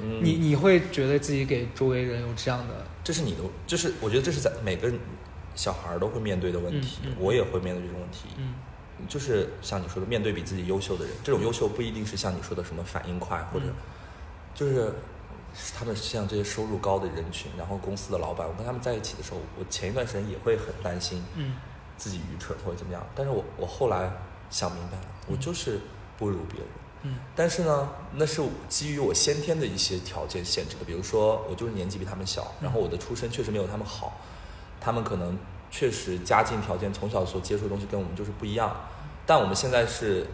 [0.00, 4.92] 嗯你你会觉得自己给周围人有这样的，这是你的，就是我觉得这是在每个
[5.54, 8.28] 小孩儿都会面对的问题，我也会面对这种问题。
[8.36, 8.54] 嗯
[9.08, 13.74] 就是像你说的，面对比自己优秀的人，这种优秀不一定是像你说的什么反应快，或者嗯
[14.54, 14.92] 就是
[15.78, 21.54] 他们像这些收入高的人群，然后公司的老板，我跟他们在一起的时候，我前一段时间也会很担心嗯。
[21.98, 24.10] 自己愚蠢或者怎么样，但是我我后来
[24.50, 25.78] 想明白了，我就是
[26.18, 26.68] 不如别人。
[27.02, 27.14] 嗯。
[27.36, 34.20] 但是呢，那是基于我先天的一些条件限制的，比如说我就是年纪比他们小，然后我的出身确实没有他们好，
[34.80, 35.38] 他们可能
[35.70, 38.74] 确实家境条件从小所接触的东西跟我们就是不一样，
[39.24, 40.26] 但我们现在是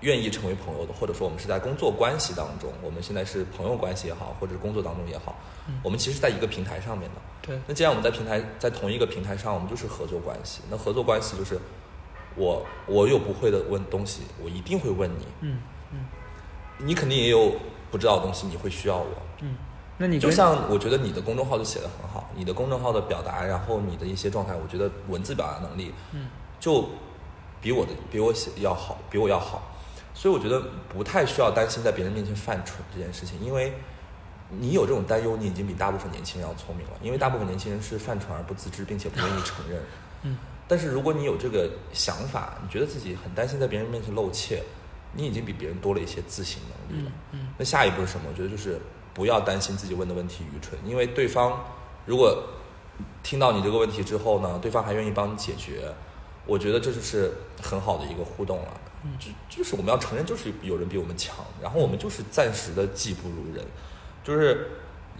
[0.00, 5.34] 愿意成为朋友的，或者说我们是在工作关系当中，我们现在是朋友关系也好，或者是工作当中也好，
[5.66, 5.80] 嗯。
[5.82, 7.20] 我们其实在一个平台上面的。
[7.42, 7.58] 对。
[7.66, 10.62] 那既然我们在平台在同一个平台上，我们就是合作关系。
[10.70, 11.58] 那合作关系就是
[12.36, 15.58] 我我有不会的问东西，我一定会问你，嗯
[15.92, 15.98] 嗯。
[16.78, 17.52] 你肯定也有
[17.90, 19.06] 不知道的东西，你会需要我。
[19.40, 19.56] 嗯，
[19.96, 26.28] 那你就像我觉得你的公众号就写的很好，你的公众号的表达，然后你的一些状态，我觉得文字表达能力嗯。
[26.60, 26.88] 就
[27.60, 29.62] 比我的比我写要好，比我要好，
[30.18, 33.72] 所以我觉得不太需要担心在别人面前犯蠢这件事情，因为
[34.50, 39.80] 你有这种担忧，你已经比大部分年轻人要聪明了，因为大部分年轻人是犯蠢而不自知，并且不愿意承认。
[40.24, 44.60] 嗯但是如果你有这个想法，你觉得自己很担心在别人面前露怯，
[45.14, 47.40] 你已经比别人多了一些自省能力了嗯。
[47.40, 48.26] 嗯那下一步是什么？
[48.28, 48.78] 我觉得就是
[49.14, 51.64] 不要担心自己问的问题愚蠢，因为对方
[52.04, 52.42] 如果
[53.22, 55.90] 听到你这个问题之后呢，对方还愿意帮你解决，
[56.44, 58.80] 我觉得这就是很好的一个互动了。
[59.04, 63.64] 嗯就就是我们要承认，就是有人比我们强，然后我们就是暂时的技不如人，
[64.24, 64.68] 就是。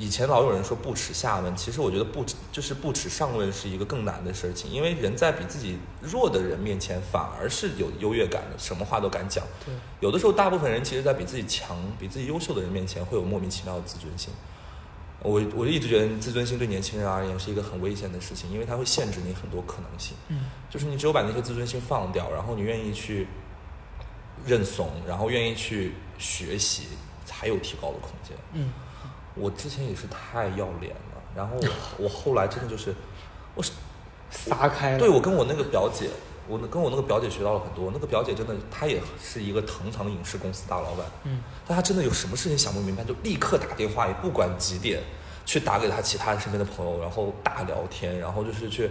[0.00, 9.44] 以前老有人说不耻下问，其实我觉得不就是不耻上问是一个更难的事情，因为人在比自己弱的人面前反而是有优越感的，什么话都敢讲。
[9.66, 14.32] 对有的时候，大部分人其实，在比自己强、比自己优秀的人面前，会有莫名其妙的自尊心。
[15.20, 20.16] 我我就一直觉得，自尊心对年轻人而言是一个很危险的事情，因为它会限制你很多可能性。
[20.28, 23.26] 嗯就是你只有把那些自尊心放掉，然后你愿意去
[24.46, 26.88] 认怂，然后愿意去学习，
[27.24, 28.36] 才有提高的空间。
[28.52, 28.72] 嗯
[29.34, 31.68] 我之前也是太要脸了，然后我
[32.04, 32.92] 我后来真的就是，
[33.54, 33.70] 我是
[34.30, 36.10] 撒开了，对我跟我那个表姐，
[36.48, 37.84] 我跟我那个表姐学到了很多。
[37.84, 45.00] 我那个表姐真的，她也是一个堂堂影视公司大老板，嗯但她真的有什么事情想不明白，就立刻打电话，也不管几点，
[45.46, 48.90] 去打给她其他身边的朋友，然后大聊天，然后就是去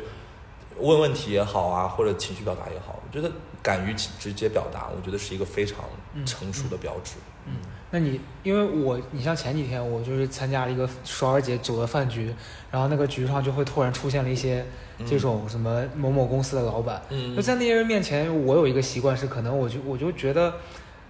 [0.79, 3.29] 问问题也好啊，或者情绪表达也好，我觉得
[3.67, 5.79] 敢于直接表达，我觉得是一个非常
[6.13, 7.15] 嗯成熟的标志。
[7.45, 7.51] 嗯，
[7.91, 12.33] 那你因为我，你像前几天我就是参加了一个双儿节组的饭局，
[12.71, 14.65] 然后那个局上就会突然出现了一些
[15.05, 20.53] 这种什么某某公司的老板，嗯就在那些人面前，我有一个习惯是，可能我就我就觉得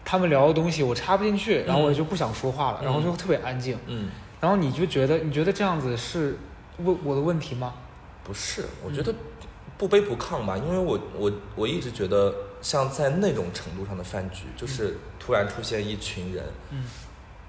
[0.03, 4.09] 他们聊的东西我插不进去，然后我就不想说话了，嗯然后就特别安静，嗯，
[4.41, 6.39] 然后你就觉得你觉得这样子是
[6.79, 7.75] 问我的问题吗？
[8.23, 9.13] 不是，我觉得
[9.77, 16.83] 不卑不亢吧，因为我我我一直觉得，像在那种程度上的饭局，就是突然出现一群人，嗯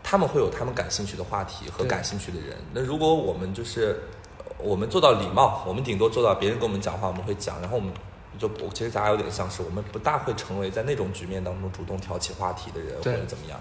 [0.03, 2.57] 他们会有他们感兴趣的话题和感兴趣的人。
[2.73, 4.01] 那如果我们就是
[4.59, 7.93] 我们做到礼貌，我们顶多做到别人跟我们讲话，我们会讲，然后我们
[8.39, 13.61] 就其实咱俩有点像是我们不大会成为在那种局面当中主动挑起话题的人或者怎么样。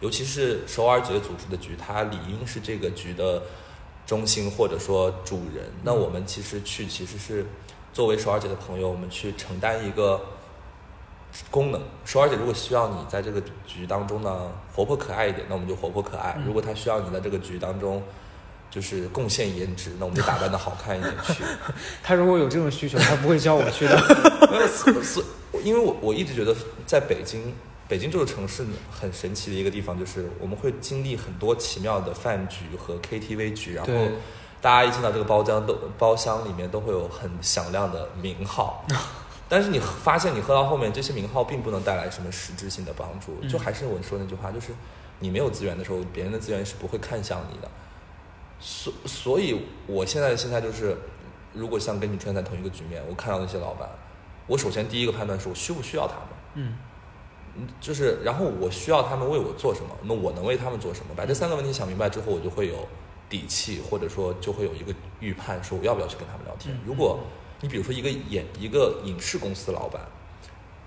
[0.00, 3.42] 尤其是首尔姐组织的局，它理应是这个局的
[4.06, 5.68] 中心或者说主人。
[5.82, 7.44] 那我们其实去其实是
[7.92, 10.20] 作为首尔姐的朋友，我们去承担一个
[11.50, 11.80] 功能。
[12.04, 18.02] 首尔姐如果需要你在这个局当中呢活泼可爱一点，那我们就活泼可爱；嗯如果她需要你在这个局当中
[18.70, 21.42] 就是贡献颜值，那我们就打扮的好看一点去。
[22.02, 23.98] 他如果有这种需求，他不会叫我去的。
[25.64, 26.54] 因为我我一直觉得
[26.86, 27.54] 在北京，
[27.88, 33.92] 北京这个城市很神奇的一个地方，就是我们会经历很多奇妙的饭局和 KTV 局，然后
[34.60, 38.84] 大家一进到这个包厢都包厢里面都会有很响亮的名号。
[39.48, 43.38] 但是你发现，你喝到后面，这些名号并不能带来什么实质性的帮助。
[43.40, 44.72] 嗯就还是我说那句话，就是
[45.20, 47.70] 你没有资源的时候，别人的资源是不会看向你的。
[48.60, 50.96] 所所以，我现在的心态就是，
[51.54, 53.88] 如果像跟你出现在同一个局面，我看到那些老板，
[54.46, 56.76] 我首先第一个判断是我需不需要他们，嗯
[57.56, 61.14] 嗯就是然后我需要他们为我做什么，那我能为他们做什么？
[61.16, 62.86] 把这三个问题想明白之后，我就会有
[63.28, 66.80] 底气，或者说就会有一个预判，说我要不要去跟他们聊天嗯。
[66.84, 67.20] 如果
[67.60, 70.00] 你比如说一个演一个影视公司的老板，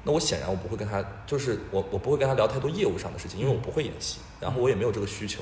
[0.03, 5.41] 那我显然我不会跟他，就是我我不会跟他聊太多业务上的事情，因为我不会演戏，然后我也没有这个需求。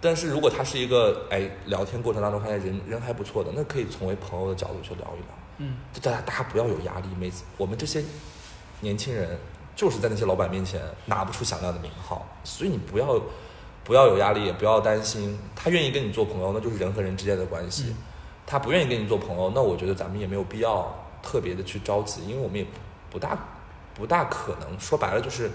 [0.00, 5.28] 但是如果他是一个哎聊天过程当中发现人人还不错的，那可以从为朋友的角度去聊一聊。
[5.58, 8.02] 嗯就大家大家不要有压力，每次我们这些
[8.80, 9.38] 年轻人
[9.76, 13.20] 就是在那些老板面前拿不出响亮的名号，所以你不要
[13.84, 15.38] 不要有压力，也不要担心。
[15.54, 17.96] 他愿意跟你做朋友，那就是人和人之间的关系；嗯
[18.46, 22.66] 他不愿意跟你做朋友，那我觉得咱们也没有必要特别的去着急，因为我们也
[23.10, 23.38] 不大
[23.94, 25.50] 不大可能，说白了就是。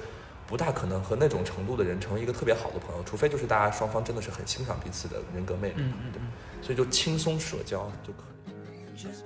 [0.50, 8.98] 不大可能和那种程度的人成为一个特别好的朋友，除非就是大家双方真的是很欣赏彼此的人格魅力，嗯嗯对嗯，所以就轻松社交就可以。
[8.98, 9.26] just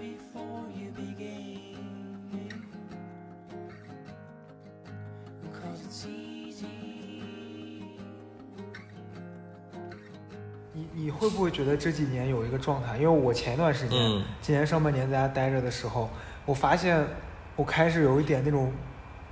[10.74, 12.96] 你你会不会觉得这几年有一个状态？
[12.98, 16.10] 因为我前一段时间，嗯今年上半年在家待着的时候，
[16.46, 17.06] 我发现
[17.56, 18.72] 我开始有一点那种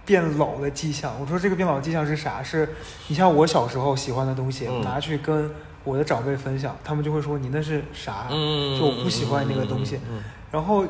[0.06, 1.14] 变老的迹象。
[1.20, 2.44] 我说这个变老的迹象是啥？
[2.44, 2.68] 是
[3.08, 5.50] 你像我小时候喜欢的东西，嗯拿去跟
[5.86, 8.28] 我的长辈分享，他们就会说你那是啥？
[8.32, 9.98] 嗯就我不喜欢那个东西。
[10.52, 10.86] 然后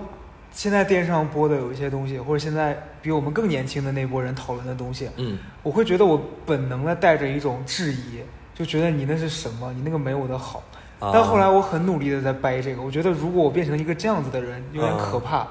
[0.51, 8.21] 现在电视上播的有一些东西，或者现在比我们更年轻的那波人讨论的东西，嗯我会觉得我本能的带着一种质疑，
[8.59, 9.71] 就觉得你那是什么？
[9.71, 10.61] 你那个没我的好。
[10.99, 15.47] 啊但后来我很努力的在掰这个，我觉得如果我变成一个这样子的人，有点可怕。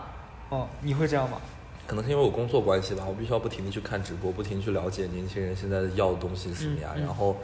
[0.50, 1.38] 哦，你会这样吗？
[1.86, 6.90] 可能是因为我工作关系吧，我必须要不停的去看直播，不停地去了解年轻人现在要的东西是什么呀。
[6.96, 7.36] 嗯嗯然后，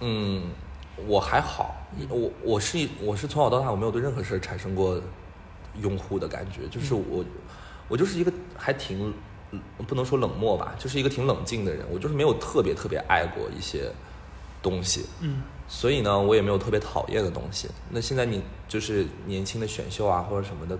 [0.00, 0.42] 嗯，
[1.06, 1.74] 我还好，
[2.10, 5.00] 我我是我是从小到大我没有对任何事儿产生过
[5.80, 7.24] 拥护的感觉，就是我
[7.88, 9.10] 我就是一个还挺
[9.52, 13.90] 嗯不能说冷漠吧，就是一个挺冷静的人，我就是没有特别特别爱过一些
[14.64, 15.06] 东西。
[15.20, 17.68] 嗯所以呢，我也没有特别讨厌的东西。
[17.88, 20.78] 那现在你就是年轻的选秀啊，或者什么的，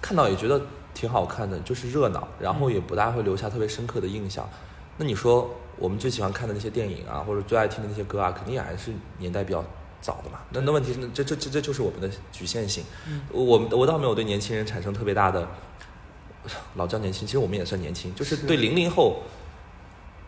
[0.00, 0.60] 看到也觉得
[0.94, 4.48] 挺好看的，就是热闹，然后也不大会留下特别深刻的印象。
[4.96, 9.62] 那你说我们最喜欢看的那些电影啊，或者最爱听的那些歌啊，肯定也还是年代比较
[10.00, 10.38] 早的嘛。
[10.50, 12.84] 那那问题是，这这这这就是我们的局限性。
[13.08, 15.48] 嗯我们我倒没有对年轻人产生特别大的，
[16.76, 19.22] 老叫年轻，其实我们也算年轻，就是是对零零后。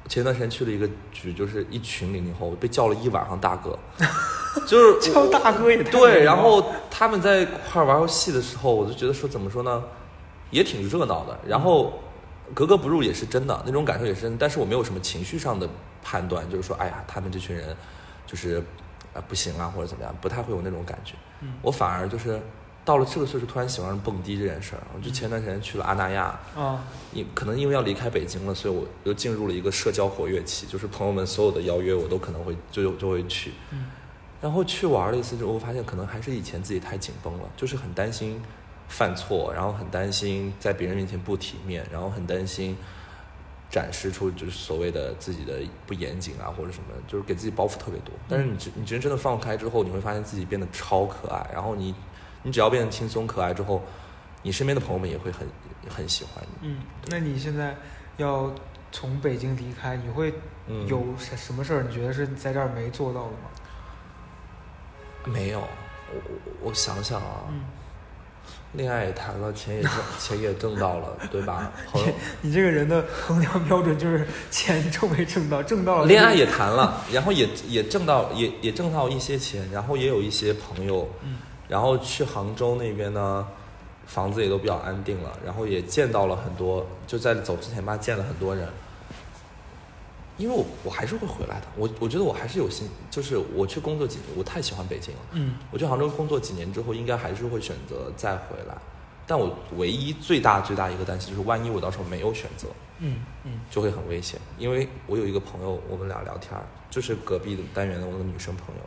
[0.09, 3.79] 前段时间去了一个局，就是一群零零后被叫了一晚上大哥，
[4.67, 9.83] 就是 叫大哥也对，然后他们在一块儿玩游戏的时候，我就觉得说怎么说呢，
[10.51, 11.39] 也挺热闹的。
[11.47, 11.93] 然后
[12.55, 14.37] 格格不入也是真的，那种感受也是真的。
[14.41, 15.69] 但是我没有什么情绪上的
[16.03, 17.77] 判断，就是说，哎呀，他们这群人
[18.27, 18.63] 就是
[19.13, 21.15] 啊不行啊，或者怎么样，不太会有那种感觉。
[21.43, 22.41] 嗯我反而就是
[22.87, 24.83] 到了这个岁数，突然喜欢上蹦迪这件事儿。
[24.95, 33.53] 我就前段时间去了阿那亚，啊，因可能因为要离开北京了，所以我又进入了一个社交活跃期，就是朋友们所有的邀约我都可能会就就会去。
[33.73, 33.87] 嗯
[34.39, 38.41] 然后去玩了一次之后，我发现可能还是以前自己太紧绷了，就是很担心
[38.87, 42.77] 犯错，然后很担心在别人面前不体面，然后很担心
[43.71, 48.15] 展示出就是所谓的自己的不严谨啊或者什么，就是给自己包袱特别多。
[48.29, 51.95] 但是你真你真真的放开之后，你会发现自己变得超可爱，然后你
[52.47, 53.83] 你只要变得轻松可爱之后，
[54.43, 55.45] 你身边的朋友们也会很
[55.89, 56.69] 很喜欢你。
[56.69, 56.77] 嗯，
[57.09, 57.75] 那你现在
[58.19, 58.55] 要
[58.93, 60.33] 从北京离开，你会
[60.69, 61.83] 嗯有什什么事儿？
[61.83, 63.51] 你觉得是在这儿没做到的吗？
[65.25, 66.15] 没有，我
[66.63, 67.65] 我我想想啊，嗯，
[68.75, 71.73] 恋爱也谈了，钱也挣 钱也挣到了，对吧？
[71.91, 76.07] 朋友 你这个人的衡量标准就是钱挣没挣到，挣到了。
[76.07, 83.47] 恋爱也谈了，然后也也挣到也也挣到一些钱，然后也有一些朋友，嗯然后去杭州那边呢，
[84.07, 88.69] 房子也都比较安定了，然后也见到了很多，就在走之前吧，见了很多人。
[90.39, 98.75] 因为我我还是会回来的，我我觉得我还是有心，就是我去工作几年，我太喜欢北京了，嗯我去杭州工作几年之后，应该还是会选择再回来。
[99.27, 104.39] 但我唯一最大最大一个担心就是，万一我到时候没有选择，嗯嗯就会很危险。
[104.59, 106.53] 因为我有一个朋友，我们俩聊天，
[106.91, 108.83] 就是隔壁的单元的我那个女生朋友，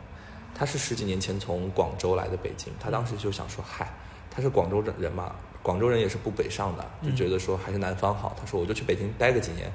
[0.60, 3.90] 她是十几年前从广州来的北京，他当时就想说，嗨，
[4.30, 8.36] 他是广州人嘛，广州人也是不北上的，就觉得说还是南方好。
[8.38, 9.72] 他说我就去北京待个几年。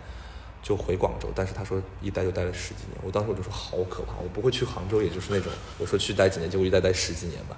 [0.62, 7.56] 就回广州，但是他说一待就待了十几年，我当时我就说好可怕，我不会去杭州，也就是那种 我说去待几年，结果一待待十几年吧，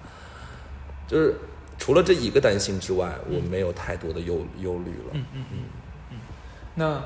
[1.08, 1.38] 就是
[1.78, 5.12] 除了这一个担心之外，我没有太多的忧忧虑了。
[5.14, 5.58] 嗯嗯嗯
[6.12, 6.20] 嗯。
[6.76, 7.02] 那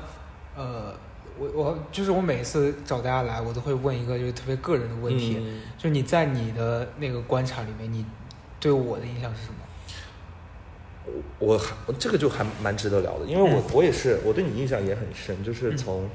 [0.56, 0.96] 呃，
[1.42, 8.06] 我我就是我每次找大家来，我都会问一个就是特别个人的问题，嗯就你在你的那个观察里面，你
[8.60, 9.54] 对我的印象是什么？
[11.40, 16.08] 我我这个就还蛮值得聊的，因为我、嗯我也是我对你印象也很深，就是从，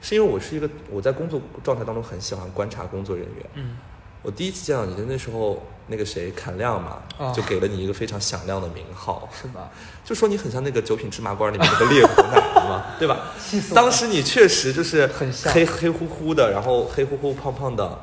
[0.00, 3.46] 是因为我是一个我在工作状态当中很喜欢观察工作人员。
[3.54, 3.76] 嗯
[4.24, 9.68] 我第一次见到你的那时候，那个谁侃亮嘛，哦就给了你一个非常响亮的名号，是吧？
[10.04, 12.51] 就说你很像那个九品芝麻官里面那个烈火奶奶
[12.82, 13.32] 嘛，对吧？
[13.38, 17.98] 气死我了当时你确实就是很像黑黑乎乎的，然后黑乎乎胖胖的，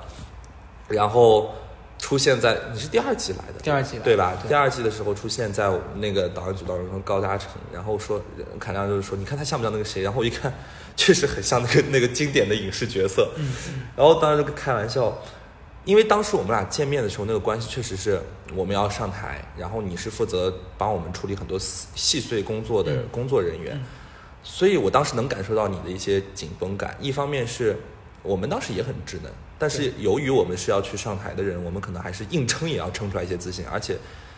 [0.87, 1.51] 然后
[1.97, 4.33] 出现在你是第二季来的，第二季来对吧？
[4.41, 8.21] 对第二季的时候出现在我们那个导演组当中，高嘉诚，然后说
[8.59, 10.01] 凯亮就是说，你看他像不像那个谁？
[10.01, 10.53] 然后我一看，
[10.95, 13.29] 确实很像那个那个经典的影视角色。
[13.37, 13.51] 嗯
[13.95, 15.21] 然后当时就开玩笑，
[15.83, 18.21] 因为当时我们俩见面的时候，那个关系确实是
[18.55, 23.77] 我们要上台，然后你是负责帮我们处理很多细细碎工作的嗯工作人员，
[24.43, 26.95] 所以我当时能感受到你的一些紧绷感。
[26.99, 27.77] 一方面是
[28.23, 33.97] 我们当时也很稚嫩，但是由于我们是要去上台的人，我们可能还是硬撑也要撑出来一些自信，而且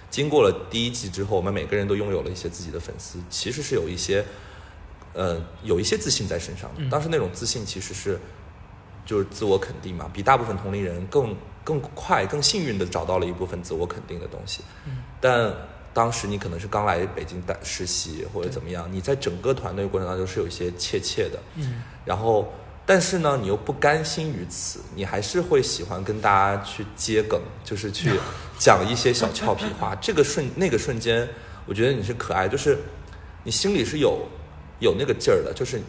[0.10, 4.26] 经过了第一季之后，我们每个人都拥有了一些自己的粉丝，其实是有一些。
[5.14, 6.76] 呃，有一些自信在身上的。
[6.78, 8.18] 嗯当时那种自信其实是
[9.06, 11.36] 就是自我肯定嘛，比大部分同龄人更
[11.66, 14.64] 更快、更幸运的找到了一部分自我肯定的东西。
[14.88, 15.54] 嗯但
[15.94, 22.52] 当时你可能是刚来北京带实习或者怎么样，你在整个团队过程当中是有一些怯怯的，嗯然后。
[22.84, 28.10] 但是呢，你又不甘心于此，你还是会喜欢跟大家去接梗，就是去
[28.58, 29.96] 讲一些小俏皮话。
[30.02, 31.26] 这个瞬那个瞬间，
[31.68, 32.78] 我觉得你是可爱，就是
[33.44, 34.28] 你心里是有
[34.80, 35.80] 有那个劲儿的，就是。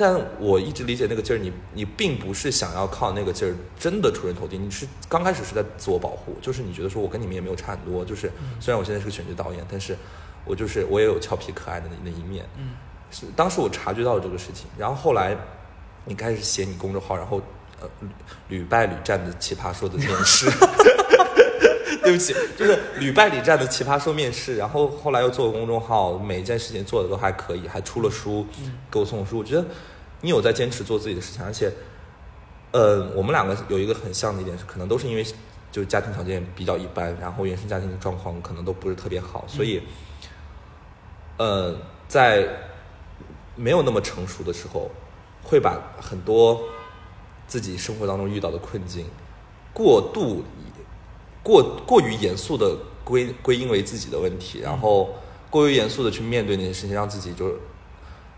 [0.00, 8.30] 但我一直理解那个劲儿，你你并不是想要靠那个劲儿真的出人头地，你是刚开始是在自我保护，就是你觉得说我跟你们也没有差很多，就是
[8.60, 9.96] 虽然我现在是个选角导演，但是
[10.44, 12.48] 我就是我也有俏皮可爱的那那一面。
[12.56, 12.70] 嗯。
[13.10, 15.36] 是当时我察觉到了这个事情，然后后来
[16.04, 17.40] 你开始写你公众号，然后
[17.80, 17.88] 呃
[18.48, 20.46] 屡败屡战的奇葩说的面试，
[22.08, 28.46] 对不起， 就是屡败屡战的奇葩说面试，然后后来又做公众号，每一件事情做的都还可以，还出了书，
[28.90, 29.64] 给我送书，我觉得
[30.22, 31.70] 你有在坚持做自己的事情，而且，
[32.72, 35.22] 呃，我们两个有一个很像的一点是，可能都是因为
[35.70, 39.82] 就是家庭条件比较一般，然后原生家庭的状况可能都不是特别好，所以，
[41.36, 42.48] 呃，在
[43.54, 44.90] 没有那么成熟的时候，
[45.44, 46.62] 会把很多
[47.46, 49.04] 自己生活当中遇到的困境，
[49.74, 50.42] 过度
[51.48, 55.08] 过过于严肃的归归因为自己的问题，然后
[55.48, 57.54] 过于严肃的去面对那些事情，让自己就是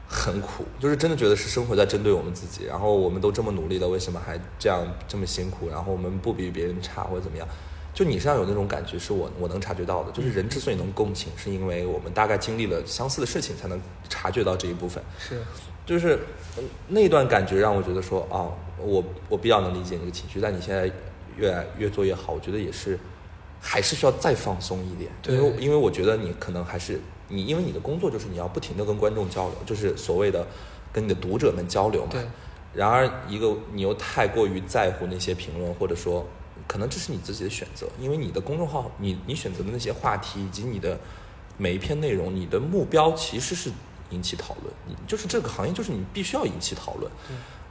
[0.06, 2.66] 很苦，就是真的觉得是生活在针对我们自己。
[2.66, 5.68] 然后我们都这么努力了，为什么还这样这么辛苦？
[5.68, 7.48] 然后我们不比别人差或者怎么样？
[7.92, 10.12] 就你身上有那种感觉，是我我能察觉到的。
[10.12, 15.02] 就是人之所以能共情，是因为我们大概经历了相似的事情，才能察觉到这一部分。
[15.18, 15.42] 是
[15.84, 16.20] 就是
[16.56, 18.46] 呃那段感觉让我觉得说啊，
[18.78, 20.88] 我我比较能理解你的情绪，但你现在
[21.36, 22.98] 越来越做越好，我觉得也是
[23.60, 30.46] 还是需要再放松一点，对因为因为我觉得你可能还是你，因为你的工作就是你要不停的跟观众交流，就是所谓的
[30.92, 32.08] 跟你的读者们交流嘛。
[32.10, 32.22] 对。
[32.72, 36.24] 然而，一个你又太过于在乎那些评论，或者说，
[36.68, 40.96] 可能这是你自己的选择，因为你的公众号，你你选择的那些话题以及你的
[41.56, 43.72] 每一篇内容，你的目标其实是
[44.10, 47.10] 引起讨论，你就是这个行业就是你必须要引起讨论，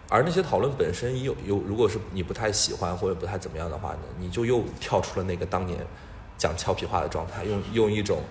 [0.10, 5.86] 而那些讨论本身有有，如果是你不太喜欢或者不太怎么样的话呢，你就又跳出了那个当年
[6.36, 8.22] 讲俏皮话的状态，用用一种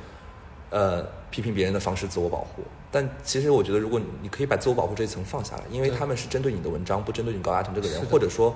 [0.71, 2.65] 呃批评别人的方式自我保护。
[2.91, 8.53] 但其实我觉得，如果你你可以把自我保护这一层放下来，因为他们是针对你的文章，不针对你高嘉诚这个人或者说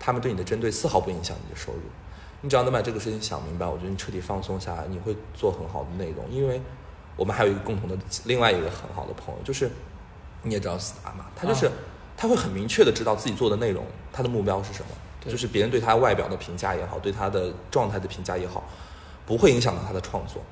[0.00, 1.80] 他们对你的针对丝毫不影响你的收入。
[2.40, 6.24] 你只要能把这个事情想明白，我觉得你彻底放松下来，你会做很好的内容。
[6.30, 6.60] 因为
[7.16, 9.70] 我们还有一个共同的另外一个很好的朋友，就是
[10.42, 11.72] 你也知道斯达嘛，他就是、啊
[12.16, 18.64] 他会很明确的知道自己做的内容，他的目标是什么，就是别人对他外表的评价也好，对他的状态的评价也好，
[19.26, 20.42] 不会影响到他的创作。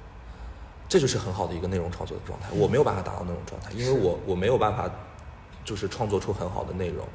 [0.89, 2.49] 这就是很好的一个内容创作的状态。
[2.53, 4.91] 我没有办法达到那种状态，因为我我没有办法，
[5.65, 7.07] 就是创作出很好的内容。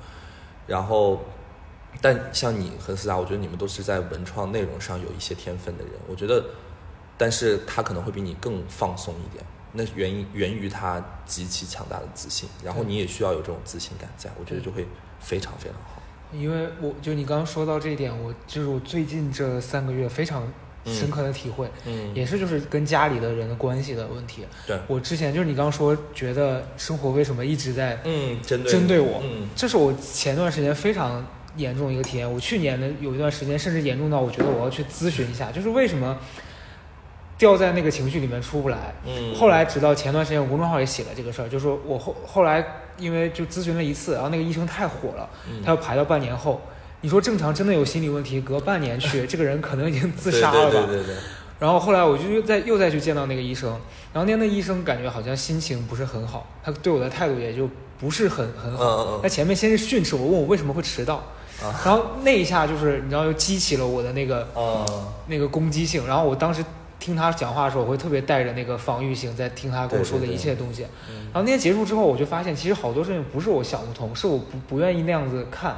[0.66, 1.20] 然后，
[2.02, 5.92] 但像你和思达，我觉得你们都是在文创内容上有一些天分的人。
[6.08, 6.42] 我觉得，
[7.18, 9.44] 但是他可能会比你更放松一点。
[9.76, 14.88] 那源于源于他极其强大的自信，然后你也需要有这种自信感在，我觉得就会
[15.20, 16.02] 非常非常好。
[16.34, 20.52] 因为我就你刚刚说到这一点，我就是我最近这三个月非常
[20.86, 24.46] 深刻的体会，嗯也是就是跟家里的人的关系的问题。
[24.68, 31.26] 对，我之前就是你刚刚说，觉得生活为什么一直在嗯，针对针对我，嗯这是我前段时间非常
[31.58, 32.30] 严重一个体验。
[32.30, 36.18] 我去年的有一段时间，甚至严重到我觉得我要去咨询一下，就是为什么
[37.38, 38.94] 掉在那个情绪里面出不来。
[39.06, 42.66] 嗯，后来直到前段时间，我公众号也写了这个事儿，就是说我后后来
[42.98, 46.62] 因为就咨询了一次，然后那个医生太火了，嗯他要排到半年后。
[47.02, 50.72] 你说正常真的有心理问题，隔半年去， 这个人可能已经自杀了吧？
[50.72, 51.16] 对对对对对，
[51.60, 53.70] 然后后来我就又再又再去见到那个医生，
[54.12, 57.70] 然后那天那医生感觉好像心情不是很好，他对我的态度也就
[58.00, 58.86] 不是很很嗯好。
[58.86, 61.16] 嗯嗯他前面先是训斥我，问我为什么会迟到，
[61.62, 64.84] 啊然后那一下就是你知道又激起了我的那个啊，
[65.28, 66.64] 那个攻击性，然后我当时
[67.00, 70.86] 听他讲话的时候，我会特别带着那个防御性在听他跟我说的一切东西。
[71.10, 75.76] 嗯然后那天结束之后，我就发现其实好多事情不是我想不通，是我不不愿意那样子看。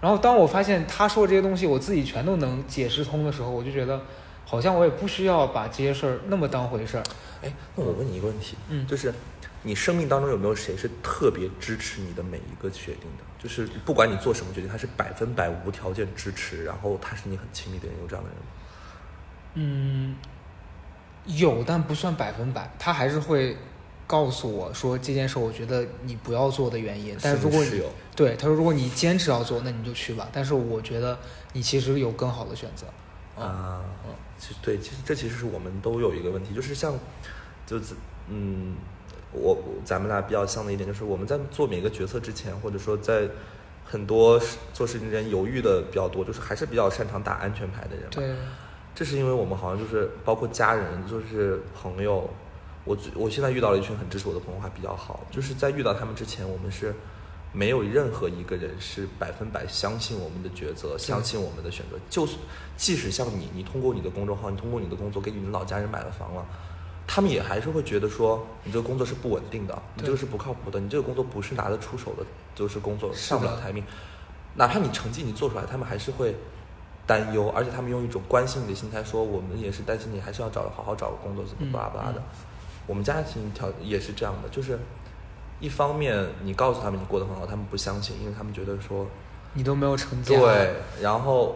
[0.00, 4.00] 然后当我发现他说这些东西我自己全都能解释通的时候，我就觉得
[4.44, 7.02] 好像我也不需要把这些事儿那么当回事儿。
[7.42, 9.12] 哎，那我问你一个问题，嗯就是
[9.62, 13.24] 你生命当中有没有谁是特别支持你的每一个决定的？
[13.42, 18.44] 就是不管你做什么决定，他是百分百无条件支持，然后他是你很亲密的人，有这样的人吗？
[19.54, 20.16] 嗯，
[21.26, 23.56] 有，但不算百分百，他还是会
[24.06, 27.16] 告诉我说这件事，我觉得你不要做的原因。
[27.22, 27.82] 但是如果你
[28.14, 30.28] 对他说，如果你坚持要做，那你就去吧。
[30.32, 31.18] 但是我觉得
[31.52, 32.86] 你其实有更好的选择。
[33.40, 33.82] 啊，
[34.38, 36.92] 其实对，其实这其实是我们都有一个问题，就是像，
[37.66, 37.94] 就是
[38.28, 38.76] 嗯，
[39.32, 43.26] 我我咱们俩比较像的一点就是我们在做每个决策之前，或者说在
[43.84, 44.38] 很多
[44.74, 48.10] 做事情之前犹豫的比较多，就是还是比较擅长打安全牌的人嘛。
[48.10, 48.34] 对，
[48.94, 52.28] 这是因为我们好像就是包括家人，就是朋友，
[52.84, 56.94] 我最我现在遇到了一群很支持我的朋友还比较好，就是在遇到他们之前，我们是
[57.52, 61.98] 没有任何一个人是百分百相信我们的抉择，相信我们的选择。
[62.10, 62.36] 就是
[62.76, 66.46] 即使像你，你通过你的公众号，你通过你的工作给你的老家人买了房了。
[67.06, 72.24] 他们也还是会觉得说，你这个工作是不稳定的，你这个是不靠谱的，你这个工作不是拿得出手的，
[72.54, 73.84] 就是工作上不了台面。
[74.54, 76.34] 哪怕你成绩你做出来，他们还是会
[77.06, 82.18] 担忧，而且他们用一种关心你的心态说，我们也是担心你，还是要找好好找个工作，怎么嗯巴拉巴拉的。
[82.18, 82.22] 嗯
[82.84, 84.76] 我们家庭条也是这样的，就是
[85.60, 89.06] 一方面你告诉他们你过得很好，他们不相信，因为他们觉得说
[89.54, 91.54] 你都没有成家，对，然后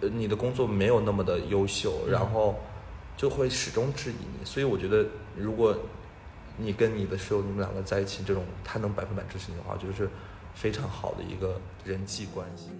[0.00, 2.54] 呃你的工作没有那么的优秀，嗯然后
[3.16, 4.44] 就会始终质疑你。
[4.44, 5.04] 所以我觉得，
[5.34, 5.76] 如果
[6.56, 10.08] 你跟你的室友你们两个在一起，这种他能百分百支持你的话，就是
[10.54, 12.70] 非常好的一个人际关系。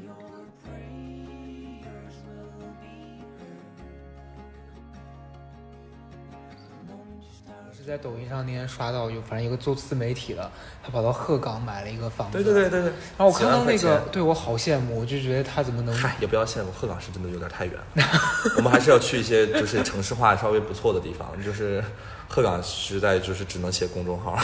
[7.86, 10.50] 在抖音上那天刷到有，反正一个做自媒体的，
[10.82, 12.42] 他跑到鹤岗买了一个房子。
[12.42, 12.92] 对对对对对。
[13.16, 18.04] 然后我看到那个对我好羡慕，我就觉得他怎么能嗨，也不要羡慕，鹤岗是真的有点太远了。
[18.58, 21.30] 我们还是要去一些就是城市化稍微不错的地方。
[21.44, 21.82] 就是
[22.28, 24.36] 鹤岗实在就是只能写公众号。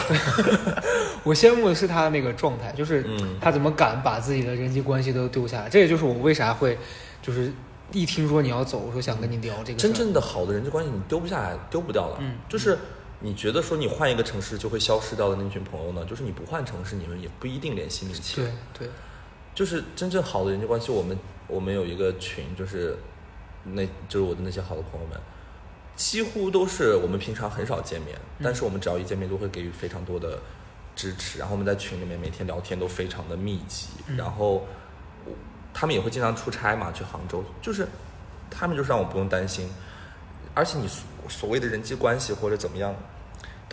[1.23, 5.67] 我羡慕的是他的那个状态，就是嗯他怎么敢把自己的人际关系都丢下来。
[5.67, 6.77] 这也就是我为啥会，
[7.21, 7.51] 就是
[7.91, 9.79] 一听说你要走，我说想跟你聊这个。
[9.79, 12.15] 真正的好的人际关系你丢不下来，丢不掉的。
[12.21, 12.79] 嗯就是
[13.25, 18.41] 你觉得说你换一个城市就会消失掉的那群朋友呢，就是你不换城市，你们也不一定联系密切。
[18.41, 18.89] 对对，
[19.55, 21.17] 就是真正好的人际关系，我们
[21.47, 22.97] 我们有一个群，就是
[23.63, 25.17] 那就是我的那些好的朋友们，
[25.95, 30.37] 几乎都是我们平常很少见面，但是我们只要一见面，都会给予非常多的
[30.93, 31.39] 支持。
[31.39, 34.67] 然后我们在群里面每天聊天都非常的密集，嗯然后
[35.23, 35.31] 我
[35.73, 37.87] 他们也会经常出差嘛，去杭州，就是
[38.51, 39.69] 他们就是让我不用担心，
[40.53, 42.93] 而且你所所谓的人际关系或者怎么样，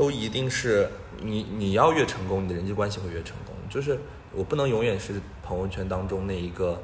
[0.00, 0.88] 都一定是
[1.20, 3.54] 你你要越成功，你的人际关系会越成功。
[3.68, 4.00] 就是
[4.32, 6.82] 我不能永远是朋友圈当中那一个，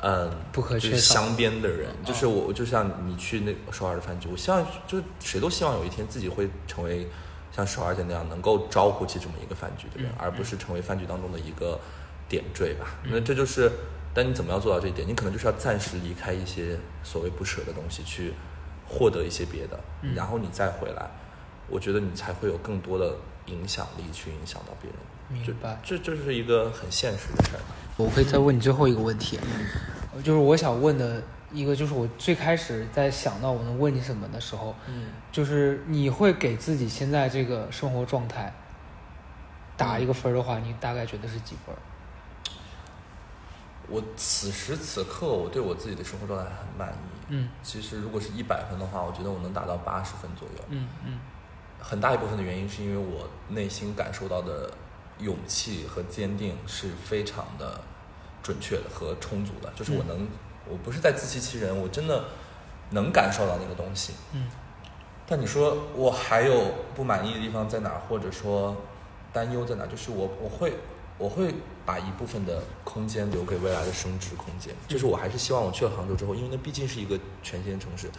[0.00, 1.90] 嗯，不可就是缺少镶边的人。
[1.90, 7.08] 哦就是我，就像你去那首尔的饭局，我希望就是谁都希望有一天自己会成为
[7.50, 11.76] 像首尔姐那样能够招呼起这么一个饭局的人，嗯而不是成为饭局当中的一个
[12.28, 12.86] 点缀吧。
[13.02, 13.68] 那这就是，
[14.14, 15.08] 但你怎么样做到这一点？
[15.08, 18.32] 你可能就是要暂时离开一些所谓不舍的东西，去
[18.86, 21.10] 获得一些别的，嗯然后你再回来。
[21.68, 23.14] 我觉得你才会有更多的
[23.46, 24.98] 影响力去影响到别人。
[25.30, 27.60] 明白这这就是一个很现实的事儿。
[27.96, 29.38] 我可以再问你最后一个问题，
[30.24, 38.52] 就是我想问的一个，就是我最开始在想到我能问你什么的时候，嗯，就是你会给自己现在这个生活状态
[39.76, 41.78] 打一个分儿的话，你大概觉得是几分儿？
[43.90, 46.96] 我此时此刻我对我自己的生活状态很满意。
[47.30, 50.64] 嗯其实如果是一百分的话，我觉得我能达到八十分左右。
[50.68, 51.18] 嗯嗯
[51.88, 54.70] 很大一部分的原因是因为我内心感受到的
[55.20, 57.80] 勇气和坚定是非常的
[58.42, 60.28] 准确的和充足的，就是我能，
[60.68, 62.24] 我不是在自欺欺人，我真的
[62.90, 64.12] 能感受到那个东西。
[64.34, 64.46] 嗯
[65.30, 68.74] 但你说我还有不满意的地方在哪儿，或者说
[69.30, 69.86] 担忧在哪儿？
[69.86, 70.72] 就是我我会
[71.18, 74.74] 我会把一部分的空间留给未来的升值空间。
[74.86, 78.10] 就是我还是希望我去了杭州之后，因为那毕竟是一个全新的城市，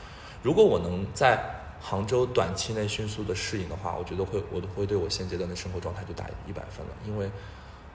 [0.43, 1.43] 如果我能在
[1.81, 7.29] 杭州短期内迅速的适应的话，我觉得会我都会对我现阶段的生活状态就打一百分了，因为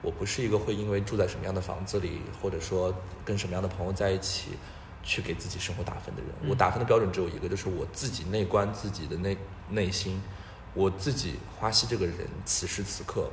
[0.01, 4.51] 我不是一个会因为住在什么样的房子里，或者说跟什么样的朋友在一起，
[5.03, 6.29] 去给自己生活打分的人。
[6.41, 9.37] 嗯我打分的标准只有一个，就是我自己内观自己的内
[9.69, 10.21] 内心，
[10.73, 13.29] 我自己花溪这个人此时此刻，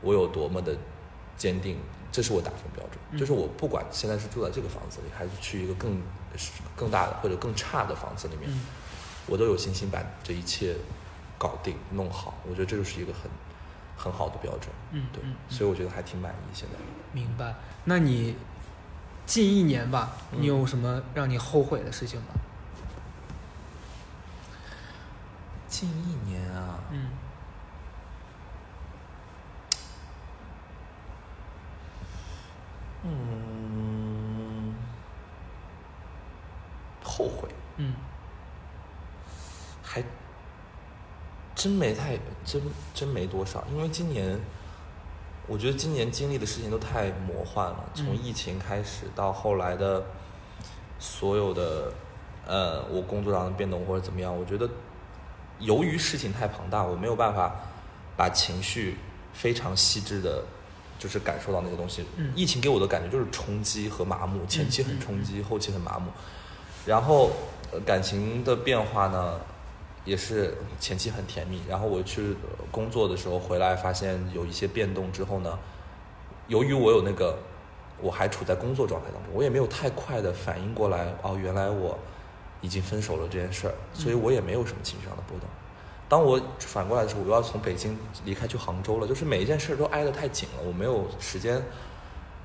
[0.00, 0.76] 我有多么的
[1.36, 1.78] 坚定，
[2.10, 2.98] 这是我打分标准。
[3.10, 6.00] 嗯就是我不管现在是住在这个房子里，还是去一个更
[6.76, 8.60] 更大的或者更差的房子里面，嗯
[9.30, 10.76] 我都有信心把这一切
[11.38, 12.34] 搞定弄好。
[12.46, 13.30] 我觉得这就是一个很
[13.96, 14.68] 很好的标准。
[14.92, 16.76] 嗯对嗯，所以我觉得还挺满意现在。
[17.12, 17.54] 明白。
[17.84, 18.36] 那你
[19.24, 22.26] 近一年吧，嗯你有什么让你后悔的事情吗？
[25.68, 27.08] 近一年啊，嗯
[33.04, 34.74] 嗯，
[37.02, 37.94] 后悔嗯
[39.92, 40.00] 还
[41.56, 42.62] 真没太真
[42.94, 44.38] 真没多少，因为今年
[45.48, 48.22] 我觉得今年经历的事情都太魔幻了，从嗯。
[48.22, 50.04] 疫情开始到后来的
[51.00, 51.92] 所有的
[52.46, 54.70] 呃我工作上的变动或者怎么样，我觉得
[55.58, 57.52] 由于事情太庞大，我没有办法
[58.16, 58.96] 把情绪
[59.32, 60.44] 非常细致的，
[61.00, 62.04] 就是感受到那个东西。
[62.16, 62.32] 嗯。
[62.36, 66.12] 疫情给我的感觉就是冲击和麻木，前期很嗯冲击，后期很麻木。
[66.86, 67.32] 然后、
[67.72, 69.38] 呃感情的变化呢，
[70.04, 75.58] 也是前期很甜蜜，然后我去呃工作的时候回来，发现有一些变动之后呢，
[76.48, 77.38] 由于我有那个
[78.00, 81.98] 我还处在工作状态当中，我也没有太快的反应过来，哦，原来我
[82.60, 85.48] 已经分手了这件事儿，所以我也没有什么情绪上的波动。
[86.08, 91.62] 当我反过来的时候，我要从北京离开去杭州了，就是每一件事都挨得太紧了，我没有时间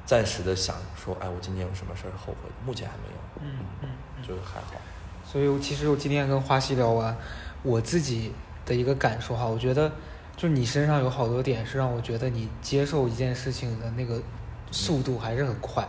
[0.06, 2.50] 暂时的想说，哎，我今天有什么事儿后悔？
[2.66, 3.90] 目前还没有，嗯嗯。
[4.22, 4.80] 就是还好。
[5.26, 7.18] 所以我其实我今天跟花溪聊完，
[7.66, 8.32] 我自己
[8.66, 9.92] 的一个感受哈，我觉得
[10.38, 14.22] 就你身上有好多点是让我觉得你接受一件事情的那个
[14.72, 15.86] 速度还是很快。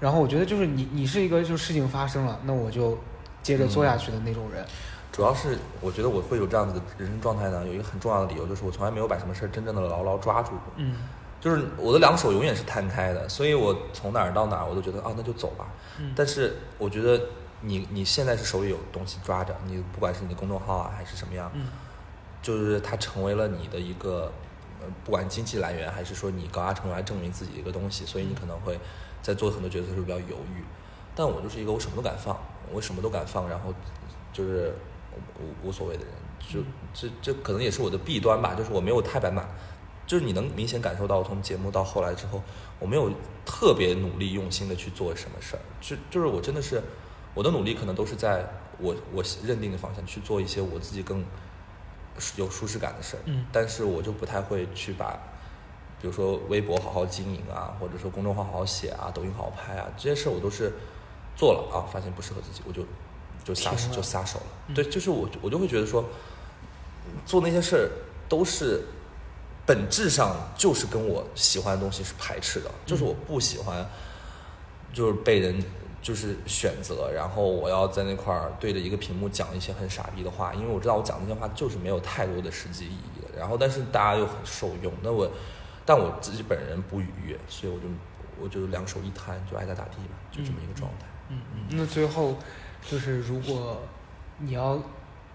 [0.00, 2.98] 然后我觉得就是你你是一个就事情发生了，那我就
[3.42, 4.64] 接着做下去的那种人。
[5.12, 10.60] 主要是我觉得我会有这样子的人生状态呢，有一个很重要的理由，就是我从来没有把什么事儿真正的牢牢抓住过。
[10.76, 10.96] 嗯
[11.40, 15.66] 就是我的两手永远是摊开的，所以我从哪儿到哪儿，我都觉得啊，那就走吧。
[15.98, 17.20] 嗯但是我觉得
[17.62, 21.66] 你你现在是手里有东西抓着，你不管是你的公众号啊，还是什么样，嗯
[22.42, 24.32] 就是它成为了你的一个，
[24.80, 28.78] 呃，不管经济来源，还是说你高压成为来证明自己的一个东西，所以你可能会
[29.22, 30.64] 在做很多决策的时候比较犹豫。
[31.14, 32.36] 但我就是一个我什么都敢放，
[32.72, 33.72] 我什么都敢放，然后
[34.32, 34.74] 就是
[35.38, 36.60] 无无所谓的人，就
[36.92, 39.46] 这这可能也是我的弊端吧，就是我没有太白满，
[40.06, 42.42] 就是你能明显感受到，从节目到后来之后，
[42.80, 43.08] 我没有
[43.44, 46.82] 特别努力用心的去做什么事儿，就就是我真的是
[47.34, 48.44] 我的努力可能都是在
[48.78, 51.24] 我我认定的方向去做一些我自己更
[52.36, 53.46] 有舒适感的事儿，嗯。
[53.52, 55.18] 但是我就不太会去把，
[56.00, 60.72] 比如说微博好好经营啊，或者说公众号好好写啊，抖音好好拍啊，这些事儿我都是
[61.36, 62.84] 做了啊，发现不适合自己，我就
[63.44, 64.46] 就撒手就撒手了。
[64.68, 64.74] 嗯。
[64.74, 66.04] 对，就是我我就会觉得说，
[67.24, 67.90] 做那些事儿
[68.28, 68.84] 都是
[69.64, 73.88] 本质上就是跟我喜欢的东西是排斥的，就是我不喜欢，
[74.92, 75.62] 就是被人
[76.02, 85.30] 就是选择，然后我要在那块儿对着一个屏幕讲一些很傻逼的话，因为我知道我讲那些话就是没有太多的实际意义的，然后但是大家又很受用，那我
[85.86, 87.86] 但我自己本人不愉悦，所以我就
[88.42, 91.06] 我就两手一摊，就爱咋咋地吧，就这么一个状态。
[91.28, 91.66] 嗯嗯。
[91.70, 92.36] 那最后
[92.84, 93.80] 就是如果
[94.38, 94.82] 你要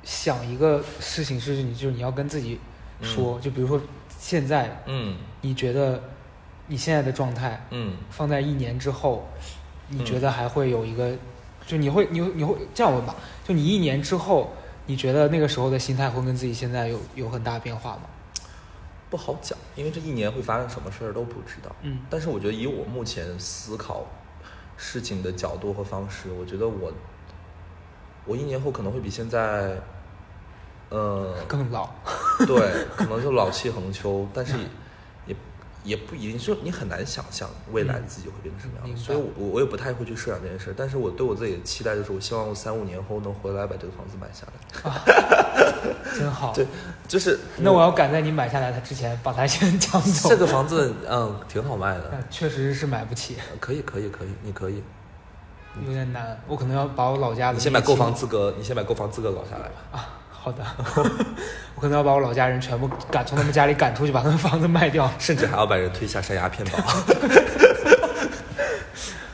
[0.04, 2.60] 想一个事情是你就是你要跟自己
[3.02, 3.80] 说，就比如说
[4.20, 6.02] 现在嗯你觉得
[6.68, 9.28] 你现在的状态嗯放在一年之后，
[9.90, 11.12] 你嗯觉得还会有一个，
[11.66, 13.16] 就你会你会你会这样问吧？
[13.44, 14.52] 就你一年之后，
[14.86, 18.02] 你觉得那个时候的心态会跟自己现在有有很大变化吗？
[19.10, 21.74] 不好讲，因为这一年会发生什么事儿都不知道。
[21.82, 24.06] 嗯但是我觉得以我目前思考
[24.76, 26.92] 事情的角度和方式，我觉得我
[28.26, 29.78] 我一年后可能会比现在，
[30.90, 31.90] 呃，更老，
[32.46, 34.56] 对， 可能就老气横秋，但是
[35.88, 40.74] 也不一定，就你很难想象未来自己会变成什么样子，所以我我我也不太会去设想这件事。
[40.78, 44.92] 但是我对我自己的期待就是，我希望我三五年后能回来把这个房子买下来。
[44.92, 45.02] 啊
[46.18, 46.52] 真好。
[46.54, 46.66] 对，
[47.08, 50.30] 就是那我要赶在你买下来它之前把它先 抢走。
[50.30, 54.84] 这个房子，嗯，挺好卖的，确实是买不起，可以可以可以，你可以，
[55.86, 56.38] 有点难。
[56.48, 59.76] 我可能要把我老家的你先把购房资格，你先把购房资格搞下来吧。
[59.92, 60.64] 啊，好的，
[61.76, 65.12] 我可能要把我老家人全部赶从他们家里赶出去，把他们房子卖掉。
[65.20, 66.78] 甚至还要把人推下山崖骗保。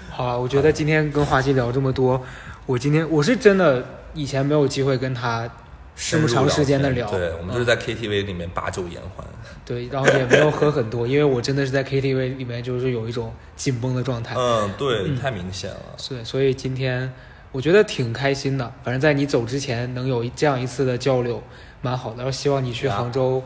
[0.09, 2.21] 好了，我觉得今天跟华西聊这么多，
[2.65, 5.49] 我今天我是真的以前没有机会跟他
[5.95, 9.25] 这么长时间的聊，对，我们就是在 KTV 里面把酒言欢。
[9.65, 15.77] 对，然后也没有喝很多，因为我真的是在 KTV 里面就是有一种紧绷的状态，嗯，对，太明显了。
[16.09, 17.11] 对，所以今天
[17.53, 18.69] 我觉得挺开心的。
[18.83, 21.41] 反正在你走之前能有这样一次的交流，
[21.81, 22.17] 蛮好的。
[22.17, 23.41] 然后希望你去啊杭州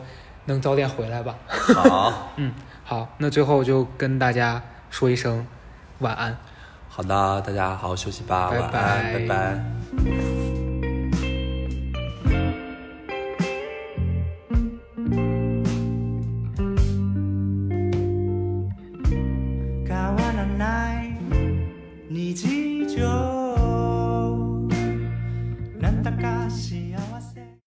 [0.46, 1.36] 能早点回来吧。
[1.46, 2.52] 好， 嗯，
[2.82, 5.46] 好，那最后就跟大家说一声
[6.00, 6.36] 晚安。
[6.88, 10.37] 好的，大家好好休息吧，拜晚安，拜拜拜